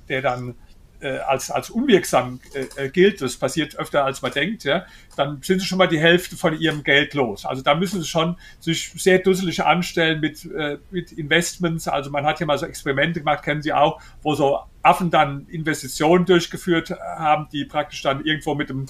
der 0.09 0.23
dann 0.23 0.55
äh, 1.01 1.19
als, 1.19 1.51
als 1.51 1.71
unwirksam 1.71 2.41
äh, 2.55 2.85
äh, 2.85 2.89
gilt, 2.89 3.21
das 3.21 3.37
passiert 3.37 3.77
öfter 3.77 4.05
als 4.05 4.23
man 4.23 4.33
denkt, 4.33 4.65
ja, 4.65 4.87
dann 5.17 5.41
sind 5.43 5.61
sie 5.61 5.67
schon 5.67 5.79
mal 5.79 5.87
die 5.87 6.01
Hälfte 6.01 6.37
von 6.37 6.59
ihrem 6.59 6.83
Geld 6.83 7.15
los. 7.15 7.47
Also 7.47 7.63
da 7.63 7.75
müssen 7.75 8.01
sie 8.01 8.07
schon 8.07 8.37
sich 8.61 8.91
sehr 8.97 9.19
dusselig 9.21 9.65
anstellen 9.65 10.21
mit, 10.21 10.45
äh, 10.45 10.79
mit 10.91 11.13
Investments. 11.13 11.89
Also 11.89 12.11
man 12.11 12.25
hat 12.25 12.41
ja 12.41 12.47
mal 12.47 12.59
so 12.59 12.67
Experimente 12.67 13.21
gemacht, 13.21 13.45
kennen 13.45 13.63
Sie 13.63 13.73
auch, 13.73 14.01
wo 14.23 14.35
so 14.35 14.61
Affen 14.83 15.11
dann 15.11 15.47
Investitionen 15.49 16.25
durchgeführt 16.25 16.91
haben, 16.91 17.49
die 17.53 17.65
praktisch 17.65 18.03
dann 18.03 18.25
irgendwo 18.25 18.55
mit 18.55 18.69
dem 18.69 18.87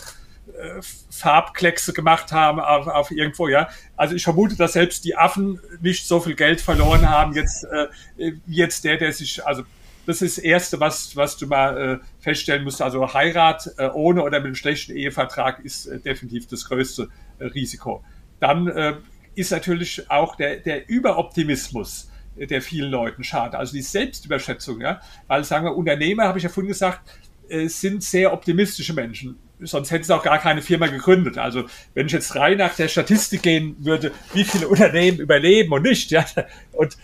Farbkleckse 1.11 1.93
gemacht 1.93 2.33
haben 2.33 2.59
auf, 2.59 2.87
auf 2.87 3.11
irgendwo, 3.11 3.49
ja. 3.49 3.69
Also 3.97 4.15
ich 4.15 4.25
vermute, 4.25 4.57
dass 4.57 4.73
selbst 4.73 5.05
die 5.05 5.17
Affen 5.17 5.61
nicht 5.81 6.07
so 6.07 6.21
viel 6.21 6.35
Geld 6.35 6.61
verloren 6.61 7.09
haben, 7.09 7.35
jetzt, 7.35 7.65
äh, 7.65 8.33
jetzt 8.47 8.85
der, 8.85 8.97
der 8.97 9.13
sich, 9.13 9.45
also 9.47 9.63
das 10.09 10.23
ist 10.23 10.39
das 10.39 10.45
Erste, 10.45 10.81
was, 10.81 11.15
was 11.17 11.37
du 11.37 11.47
mal 11.47 12.01
äh, 12.01 12.07
feststellen 12.19 12.65
musst. 12.65 12.81
Also 12.81 13.13
Heirat 13.13 13.71
äh, 13.77 13.89
ohne 13.89 14.23
oder 14.23 14.39
mit 14.39 14.47
einem 14.47 14.55
schlechten 14.55 14.97
Ehevertrag 14.97 15.63
ist 15.63 15.85
äh, 15.85 16.01
definitiv 16.01 16.47
das 16.47 16.65
größte 16.65 17.11
äh, 17.39 17.45
Risiko. 17.45 18.03
Dann 18.41 18.69
äh, 18.69 18.95
ist 19.35 19.53
natürlich 19.53 20.11
auch 20.11 20.35
der, 20.37 20.61
der 20.61 20.89
Überoptimismus 20.89 22.11
äh, 22.39 22.47
der 22.47 22.63
vielen 22.63 22.91
Leuten 22.91 23.23
schade. 23.23 23.59
Also 23.59 23.75
die 23.75 23.83
Selbstüberschätzung, 23.83 24.81
ja. 24.81 25.03
Weil 25.27 25.45
sagen 25.45 25.67
wir, 25.67 25.77
Unternehmer, 25.77 26.25
habe 26.25 26.39
ich 26.39 26.45
ja 26.45 26.49
vorhin 26.49 26.69
gesagt, 26.69 27.03
sind 27.51 28.03
sehr 28.03 28.35
optimistische 28.35 28.93
Menschen 28.93 29.39
sonst 29.61 29.91
hätten 29.91 30.05
sie 30.05 30.15
auch 30.15 30.23
gar 30.23 30.39
keine 30.39 30.63
Firma 30.63 30.87
gegründet. 30.87 31.39
Also 31.39 31.65
wenn 31.95 32.07
ich 32.07 32.13
jetzt 32.13 32.37
rein 32.37 32.59
nach 32.59 32.75
der 32.75 32.89
Statistik 32.89 33.43
gehen 33.43 33.77
würde, 33.81 34.13
wie 34.35 34.45
viele 34.45 34.69
Unternehmen 34.69 35.19
überleben 35.19 35.73
und 35.73 35.83
nicht, 35.83 36.11
ja, 36.11 36.25
und 36.73 36.97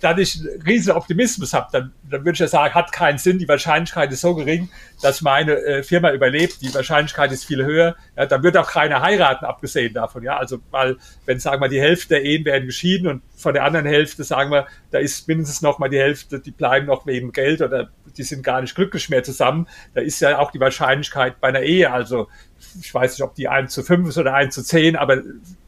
da 0.00 0.16
ich 0.16 0.40
einen 0.40 0.62
riesen 0.62 0.92
Optimismus 0.92 1.52
habe, 1.52 1.68
dann, 1.72 1.92
dann 2.08 2.20
würde 2.20 2.32
ich 2.32 2.38
ja 2.38 2.48
sagen, 2.48 2.74
hat 2.74 2.92
keinen 2.92 3.18
Sinn, 3.18 3.38
die 3.38 3.48
Wahrscheinlichkeit 3.48 4.12
ist 4.12 4.20
so 4.20 4.34
gering, 4.34 4.68
dass 5.02 5.22
meine 5.22 5.56
äh, 5.56 5.82
Firma 5.82 6.12
überlebt, 6.12 6.62
die 6.62 6.74
Wahrscheinlichkeit 6.74 7.32
ist 7.32 7.44
viel 7.44 7.64
höher, 7.64 7.96
ja, 8.16 8.26
dann 8.26 8.42
wird 8.42 8.56
auch 8.56 8.70
keiner 8.70 9.02
heiraten, 9.02 9.44
abgesehen 9.44 9.94
davon, 9.94 10.22
ja, 10.22 10.36
also 10.36 10.58
weil, 10.70 10.96
wenn 11.26 11.38
sagen 11.38 11.60
wir, 11.60 11.68
die 11.68 11.80
Hälfte 11.80 12.14
der 12.14 12.24
Ehen 12.24 12.44
werden 12.44 12.66
geschieden 12.66 13.08
und 13.08 13.22
von 13.36 13.54
der 13.54 13.64
anderen 13.64 13.86
Hälfte 13.86 14.24
sagen 14.24 14.50
wir, 14.50 14.66
da 14.90 14.98
ist 14.98 15.26
mindestens 15.28 15.62
noch 15.62 15.78
mal 15.78 15.88
die 15.88 15.98
Hälfte, 15.98 16.40
die 16.40 16.50
bleiben 16.50 16.86
noch 16.86 17.06
wegen 17.06 17.32
Geld 17.32 17.62
oder 17.62 17.90
die 18.16 18.22
sind 18.22 18.42
gar 18.42 18.60
nicht 18.60 18.74
glücklich 18.74 19.08
mehr 19.08 19.22
zusammen, 19.22 19.68
da 19.94 20.00
ist 20.00 20.20
ja 20.20 20.38
auch 20.38 20.50
die 20.50 20.60
Wahrscheinlichkeit 20.60 21.40
bei 21.40 21.48
einer 21.48 21.62
Ehe, 21.62 21.90
also 21.90 22.28
ich 22.80 22.92
weiß 22.92 23.12
nicht, 23.12 23.22
ob 23.22 23.34
die 23.34 23.48
1 23.48 23.72
zu 23.72 23.82
5 23.82 24.08
ist 24.08 24.18
oder 24.18 24.34
1 24.34 24.54
zu 24.54 24.62
10, 24.62 24.96
aber 24.96 25.22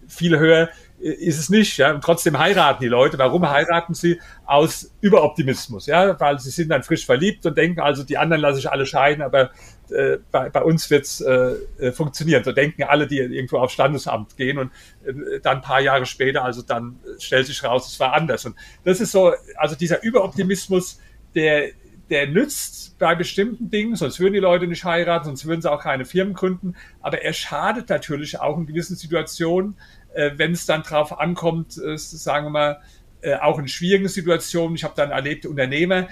viel 0.09 0.38
höher 0.38 0.69
ist 1.05 1.38
es 1.38 1.51
nicht, 1.51 1.77
ja. 1.77 1.93
Und 1.93 2.03
trotzdem 2.03 2.38
heiraten 2.38 2.83
die 2.83 2.88
Leute. 2.88 3.19
Warum 3.19 3.49
heiraten 3.49 3.93
sie? 3.93 4.21
Aus 4.47 4.90
Überoptimismus, 5.03 5.87
ja, 5.87 6.19
weil 6.19 6.38
sie 6.38 6.51
sind 6.51 6.71
dann 6.71 6.83
frisch 6.83 7.05
verliebt 7.05 7.45
und 7.45 7.59
denken, 7.59 7.81
also 7.81 8.05
die 8.05 8.17
anderen 8.17 8.40
lasse 8.40 8.59
ich 8.59 8.71
alle 8.71 8.87
scheiden, 8.87 9.23
aber 9.23 9.51
äh, 9.90 10.17
bei, 10.31 10.49
bei 10.49 10.62
uns 10.62 10.88
wird's 10.88 11.21
äh, 11.21 11.57
äh 11.79 11.93
funktionieren. 11.93 12.43
So 12.43 12.53
denken 12.53 12.85
alle, 12.85 13.07
die 13.07 13.19
irgendwo 13.19 13.59
aufs 13.59 13.75
Standesamt 13.75 14.38
gehen 14.38 14.57
und 14.57 14.71
äh, 15.05 15.40
dann 15.43 15.57
ein 15.57 15.62
paar 15.62 15.81
Jahre 15.81 16.07
später, 16.07 16.43
also 16.43 16.62
dann 16.62 16.99
stellt 17.19 17.47
sich 17.47 17.62
raus, 17.62 17.87
es 17.87 18.01
war 18.01 18.14
anders. 18.14 18.47
Und 18.47 18.57
das 18.85 19.01
ist 19.01 19.12
so, 19.12 19.35
also 19.57 19.77
dieser 19.77 20.03
Überoptimismus, 20.03 21.01
der, 21.35 21.69
der 22.09 22.29
nützt 22.29 22.99
bei 22.99 23.14
bestimmten 23.14 23.69
Dingen, 23.71 23.97
sonst 23.97 24.21
würden 24.21 24.33
die 24.33 24.40
Leute 24.40 24.67
nicht 24.67 24.85
heiraten, 24.85 25.27
sonst 25.27 25.45
würden 25.45 25.61
sie 25.61 25.71
auch 25.71 25.83
keine 25.83 26.07
Firmen 26.07 26.33
gründen, 26.33 26.77
aber 27.03 27.21
er 27.21 27.35
schadet 27.35 27.90
natürlich 27.90 28.40
auch 28.40 28.57
in 28.57 28.67
gewissen 28.67 28.97
Situationen, 28.97 29.77
äh, 30.14 30.33
wenn 30.37 30.53
es 30.53 30.66
dann 30.66 30.83
drauf 30.83 31.18
ankommt, 31.18 31.77
äh, 31.79 31.96
sagen 31.96 32.46
wir 32.46 32.50
mal, 32.50 32.81
äh, 33.20 33.35
auch 33.37 33.59
in 33.59 33.68
schwierigen 33.68 34.09
Situationen. 34.09 34.77
Ich 34.77 34.85
habe 34.85 34.94
dann 34.96 35.11
erlebt, 35.11 35.46
Unternehmer, 35.46 36.09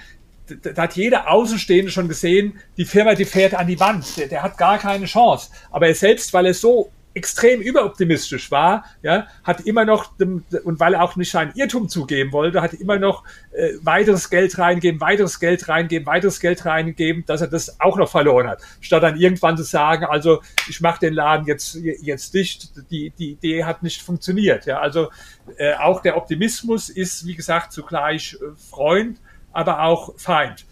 da, 0.47 0.71
da 0.71 0.81
hat 0.83 0.95
jeder 0.95 1.29
Außenstehende 1.29 1.91
schon 1.91 2.07
gesehen, 2.07 2.59
die 2.77 2.85
Firma, 2.85 3.15
die 3.15 3.25
fährt 3.25 3.53
an 3.53 3.67
die 3.67 3.79
Wand, 3.79 4.17
der, 4.17 4.27
der 4.27 4.43
hat 4.43 4.57
gar 4.57 4.77
keine 4.77 5.05
Chance. 5.05 5.49
Aber 5.71 5.87
er 5.87 5.95
selbst, 5.95 6.33
weil 6.33 6.45
er 6.45 6.53
so 6.53 6.91
extrem 7.13 7.61
überoptimistisch 7.61 8.49
war, 8.51 8.85
ja, 9.01 9.27
hat 9.43 9.61
immer 9.61 9.85
noch, 9.85 10.11
und 10.19 10.79
weil 10.79 10.95
er 10.95 11.03
auch 11.03 11.15
nicht 11.15 11.31
seinen 11.31 11.53
Irrtum 11.55 11.87
zugeben 11.87 12.31
wollte, 12.31 12.61
hat 12.61 12.73
immer 12.73 12.97
noch 12.97 13.23
äh, 13.51 13.73
weiteres 13.81 14.29
Geld 14.29 14.57
reingeben, 14.57 14.99
weiteres 14.99 15.39
Geld 15.39 15.67
reingeben, 15.69 16.05
weiteres 16.07 16.39
Geld 16.39 16.65
reingeben, 16.65 17.23
dass 17.25 17.41
er 17.41 17.47
das 17.47 17.79
auch 17.79 17.97
noch 17.97 18.09
verloren 18.09 18.47
hat. 18.47 18.61
Statt 18.81 19.03
dann 19.03 19.17
irgendwann 19.17 19.57
zu 19.57 19.63
sagen, 19.63 20.05
also 20.05 20.41
ich 20.67 20.81
mache 20.81 20.99
den 21.01 21.13
Laden 21.13 21.45
jetzt, 21.45 21.75
jetzt 21.75 22.33
dicht, 22.33 22.71
die, 22.89 23.11
die 23.11 23.31
Idee 23.31 23.63
hat 23.63 23.83
nicht 23.83 24.01
funktioniert. 24.01 24.65
Ja, 24.65 24.79
also 24.79 25.09
äh, 25.57 25.73
auch 25.75 26.01
der 26.01 26.17
Optimismus 26.17 26.89
ist, 26.89 27.27
wie 27.27 27.35
gesagt, 27.35 27.73
zugleich 27.73 28.37
äh, 28.41 28.55
Freund, 28.69 29.19
aber 29.51 29.83
auch 29.83 30.17
Feind. 30.17 30.65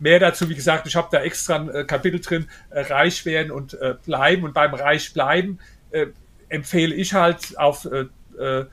Mehr 0.00 0.20
dazu, 0.20 0.48
wie 0.48 0.54
gesagt, 0.54 0.86
ich 0.86 0.94
habe 0.94 1.08
da 1.10 1.22
extra 1.22 1.56
ein 1.56 1.68
äh, 1.70 1.84
Kapitel 1.84 2.20
drin, 2.20 2.46
äh, 2.70 2.82
reich 2.82 3.26
werden 3.26 3.50
und 3.50 3.74
äh, 3.74 3.96
bleiben. 4.04 4.44
Und 4.44 4.54
beim 4.54 4.72
reich 4.74 5.12
bleiben 5.12 5.58
äh, 5.90 6.06
empfehle 6.48 6.94
ich 6.94 7.14
halt 7.14 7.58
auf 7.58 7.84
äh, 7.86 8.06
äh, 8.38 8.66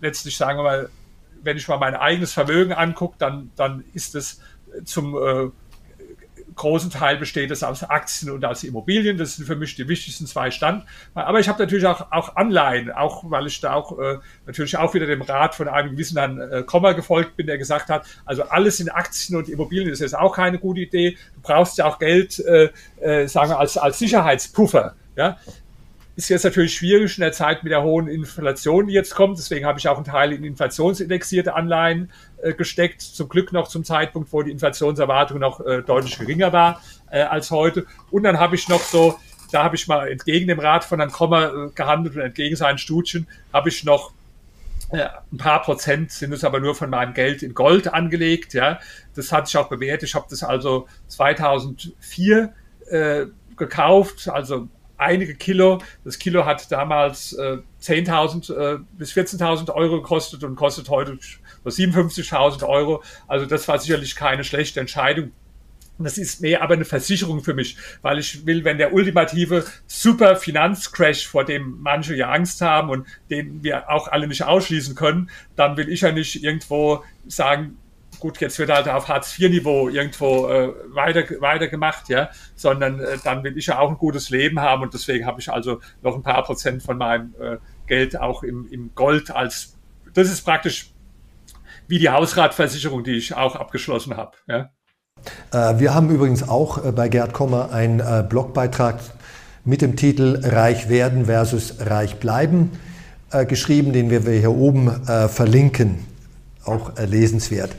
letztlich 0.00 0.36
sagen 0.36 0.58
wir 0.58 0.62
mal, 0.62 0.88
wenn 1.42 1.56
ich 1.56 1.68
mal 1.68 1.78
mein 1.78 1.94
eigenes 1.94 2.32
Vermögen 2.32 2.72
angucke, 2.72 3.16
dann, 3.18 3.50
dann 3.56 3.84
ist 3.94 4.14
es 4.14 4.40
zum 4.84 5.16
äh, 5.16 5.50
großen 6.58 6.90
Teil 6.90 7.16
besteht 7.16 7.50
es 7.50 7.62
aus 7.62 7.84
Aktien 7.84 8.30
und 8.30 8.44
aus 8.44 8.64
Immobilien. 8.64 9.16
Das 9.16 9.36
sind 9.36 9.46
für 9.46 9.56
mich 9.56 9.76
die 9.76 9.88
wichtigsten 9.88 10.26
zwei 10.26 10.50
Stand. 10.50 10.84
Aber 11.14 11.40
ich 11.40 11.48
habe 11.48 11.58
natürlich 11.58 11.86
auch, 11.86 12.12
auch 12.12 12.36
Anleihen, 12.36 12.90
auch 12.90 13.30
weil 13.30 13.46
ich 13.46 13.60
da 13.60 13.72
auch 13.72 13.98
äh, 13.98 14.18
natürlich 14.44 14.76
auch 14.76 14.92
wieder 14.92 15.06
dem 15.06 15.22
Rat 15.22 15.54
von 15.54 15.68
einem 15.68 15.92
gewissen 15.92 16.18
Herrn 16.18 16.38
äh, 16.40 16.62
Kommer 16.64 16.92
gefolgt 16.94 17.36
bin, 17.36 17.46
der 17.46 17.56
gesagt 17.56 17.88
hat, 17.88 18.06
also 18.26 18.42
alles 18.42 18.80
in 18.80 18.90
Aktien 18.90 19.38
und 19.38 19.48
Immobilien 19.48 19.90
ist 19.90 20.00
jetzt 20.00 20.18
auch 20.18 20.34
keine 20.34 20.58
gute 20.58 20.80
Idee. 20.80 21.16
Du 21.36 21.40
brauchst 21.42 21.78
ja 21.78 21.86
auch 21.86 21.98
Geld, 21.98 22.38
äh, 22.40 22.70
äh, 23.00 23.26
sagen 23.28 23.50
wir, 23.50 23.58
als, 23.58 23.78
als 23.78 23.98
Sicherheitspuffer. 23.98 24.94
Ja, 25.16 25.38
ist 26.18 26.30
jetzt 26.30 26.42
natürlich 26.42 26.74
schwierig 26.74 27.16
in 27.16 27.22
der 27.22 27.30
Zeit 27.30 27.62
mit 27.62 27.70
der 27.70 27.84
hohen 27.84 28.08
Inflation, 28.08 28.88
die 28.88 28.92
jetzt 28.92 29.14
kommt. 29.14 29.38
Deswegen 29.38 29.64
habe 29.64 29.78
ich 29.78 29.86
auch 29.86 29.94
einen 29.94 30.04
Teil 30.04 30.32
in 30.32 30.42
inflationsindexierte 30.42 31.54
Anleihen 31.54 32.10
äh, 32.42 32.54
gesteckt. 32.54 33.02
Zum 33.02 33.28
Glück 33.28 33.52
noch 33.52 33.68
zum 33.68 33.84
Zeitpunkt, 33.84 34.32
wo 34.32 34.42
die 34.42 34.50
Inflationserwartung 34.50 35.38
noch 35.38 35.64
äh, 35.64 35.80
deutlich 35.80 36.18
geringer 36.18 36.52
war 36.52 36.82
äh, 37.12 37.20
als 37.20 37.52
heute. 37.52 37.86
Und 38.10 38.24
dann 38.24 38.40
habe 38.40 38.56
ich 38.56 38.68
noch 38.68 38.80
so, 38.80 39.16
da 39.52 39.62
habe 39.62 39.76
ich 39.76 39.86
mal 39.86 40.08
entgegen 40.08 40.48
dem 40.48 40.58
Rat 40.58 40.82
von 40.82 40.98
Herrn 40.98 41.12
Kommer 41.12 41.52
äh, 41.52 41.70
gehandelt 41.72 42.16
und 42.16 42.22
entgegen 42.22 42.56
seinen 42.56 42.78
Studien 42.78 43.28
habe 43.52 43.68
ich 43.68 43.84
noch 43.84 44.10
äh, 44.90 45.06
ein 45.30 45.38
paar 45.38 45.62
Prozent 45.62 46.10
sind 46.10 46.32
es 46.32 46.42
aber 46.42 46.58
nur 46.58 46.74
von 46.74 46.90
meinem 46.90 47.14
Geld 47.14 47.44
in 47.44 47.54
Gold 47.54 47.94
angelegt. 47.94 48.54
Ja, 48.54 48.80
das 49.14 49.30
hat 49.30 49.46
sich 49.46 49.56
auch 49.56 49.68
bewährt. 49.68 50.02
Ich 50.02 50.16
habe 50.16 50.26
das 50.28 50.42
also 50.42 50.88
2004 51.06 52.52
äh, 52.90 53.26
gekauft, 53.56 54.28
also 54.28 54.66
einige 54.98 55.34
Kilo. 55.34 55.80
Das 56.04 56.18
Kilo 56.18 56.44
hat 56.44 56.70
damals 56.70 57.32
äh, 57.32 57.58
10.000 57.82 58.52
äh, 58.54 58.78
bis 58.92 59.12
14.000 59.12 59.72
Euro 59.72 60.02
gekostet 60.02 60.44
und 60.44 60.56
kostet 60.56 60.90
heute 60.90 61.18
57.000 61.64 62.66
Euro. 62.68 63.02
Also 63.26 63.46
das 63.46 63.66
war 63.68 63.78
sicherlich 63.78 64.16
keine 64.16 64.44
schlechte 64.44 64.80
Entscheidung. 64.80 65.32
Das 66.00 66.16
ist 66.16 66.40
mehr 66.40 66.62
aber 66.62 66.74
eine 66.74 66.84
Versicherung 66.84 67.42
für 67.42 67.54
mich, 67.54 67.76
weil 68.02 68.20
ich 68.20 68.46
will, 68.46 68.64
wenn 68.64 68.78
der 68.78 68.92
ultimative 68.92 69.64
super 69.88 70.36
Finanzcrash, 70.36 71.26
vor 71.26 71.44
dem 71.44 71.78
manche 71.80 72.14
ja 72.14 72.30
Angst 72.30 72.60
haben 72.60 72.88
und 72.88 73.06
den 73.30 73.64
wir 73.64 73.90
auch 73.90 74.06
alle 74.06 74.28
nicht 74.28 74.44
ausschließen 74.44 74.94
können, 74.94 75.28
dann 75.56 75.76
will 75.76 75.88
ich 75.88 76.02
ja 76.02 76.12
nicht 76.12 76.44
irgendwo 76.44 77.02
sagen, 77.26 77.78
gut, 78.20 78.40
jetzt 78.40 78.58
wird 78.58 78.70
halt 78.70 78.88
auf 78.88 79.08
Hartz-IV-Niveau 79.08 79.88
irgendwo 79.88 80.48
äh, 80.48 80.72
weiter, 80.88 81.22
weiter 81.40 81.68
gemacht, 81.68 82.08
ja, 82.08 82.30
sondern 82.54 83.00
äh, 83.00 83.18
dann 83.24 83.44
will 83.44 83.56
ich 83.56 83.66
ja 83.66 83.78
auch 83.78 83.90
ein 83.90 83.98
gutes 83.98 84.30
Leben 84.30 84.60
haben 84.60 84.82
und 84.82 84.94
deswegen 84.94 85.26
habe 85.26 85.40
ich 85.40 85.50
also 85.50 85.80
noch 86.02 86.14
ein 86.14 86.22
paar 86.22 86.42
Prozent 86.42 86.82
von 86.82 86.98
meinem 86.98 87.34
äh, 87.40 87.56
Geld 87.86 88.18
auch 88.20 88.42
im, 88.42 88.68
im 88.70 88.90
Gold 88.94 89.30
als, 89.30 89.76
das 90.14 90.30
ist 90.30 90.42
praktisch 90.42 90.92
wie 91.86 91.98
die 91.98 92.10
Hausratversicherung, 92.10 93.02
die 93.02 93.12
ich 93.12 93.34
auch 93.34 93.56
abgeschlossen 93.56 94.16
habe, 94.16 94.36
ja. 94.46 94.70
Äh, 95.52 95.78
wir 95.78 95.94
haben 95.94 96.10
übrigens 96.10 96.48
auch 96.48 96.84
äh, 96.84 96.92
bei 96.92 97.08
Gerd 97.08 97.32
Kommer 97.32 97.72
einen 97.72 98.00
äh, 98.00 98.24
Blogbeitrag 98.28 99.00
mit 99.64 99.82
dem 99.82 99.96
Titel 99.96 100.40
Reich 100.42 100.88
werden 100.88 101.26
versus 101.26 101.74
Reich 101.80 102.16
bleiben 102.16 102.70
geschrieben, 103.46 103.92
den 103.92 104.08
wir 104.08 104.20
hier 104.32 104.52
oben 104.52 104.90
verlinken. 105.28 105.98
Auch 106.64 106.92
lesenswert. 106.96 107.72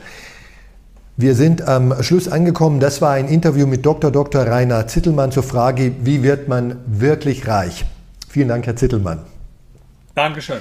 Wir 1.20 1.34
sind 1.34 1.68
am 1.68 2.02
Schluss 2.02 2.28
angekommen. 2.28 2.80
Das 2.80 3.02
war 3.02 3.12
ein 3.12 3.28
Interview 3.28 3.66
mit 3.66 3.84
Dr. 3.84 4.10
Dr. 4.10 4.46
Rainer 4.46 4.86
Zittelmann 4.86 5.30
zur 5.30 5.42
Frage, 5.42 5.92
wie 6.00 6.22
wird 6.22 6.48
man 6.48 6.78
wirklich 6.86 7.46
reich? 7.46 7.84
Vielen 8.30 8.48
Dank, 8.48 8.66
Herr 8.66 8.76
Zittelmann. 8.76 9.18
Dankeschön. 10.14 10.60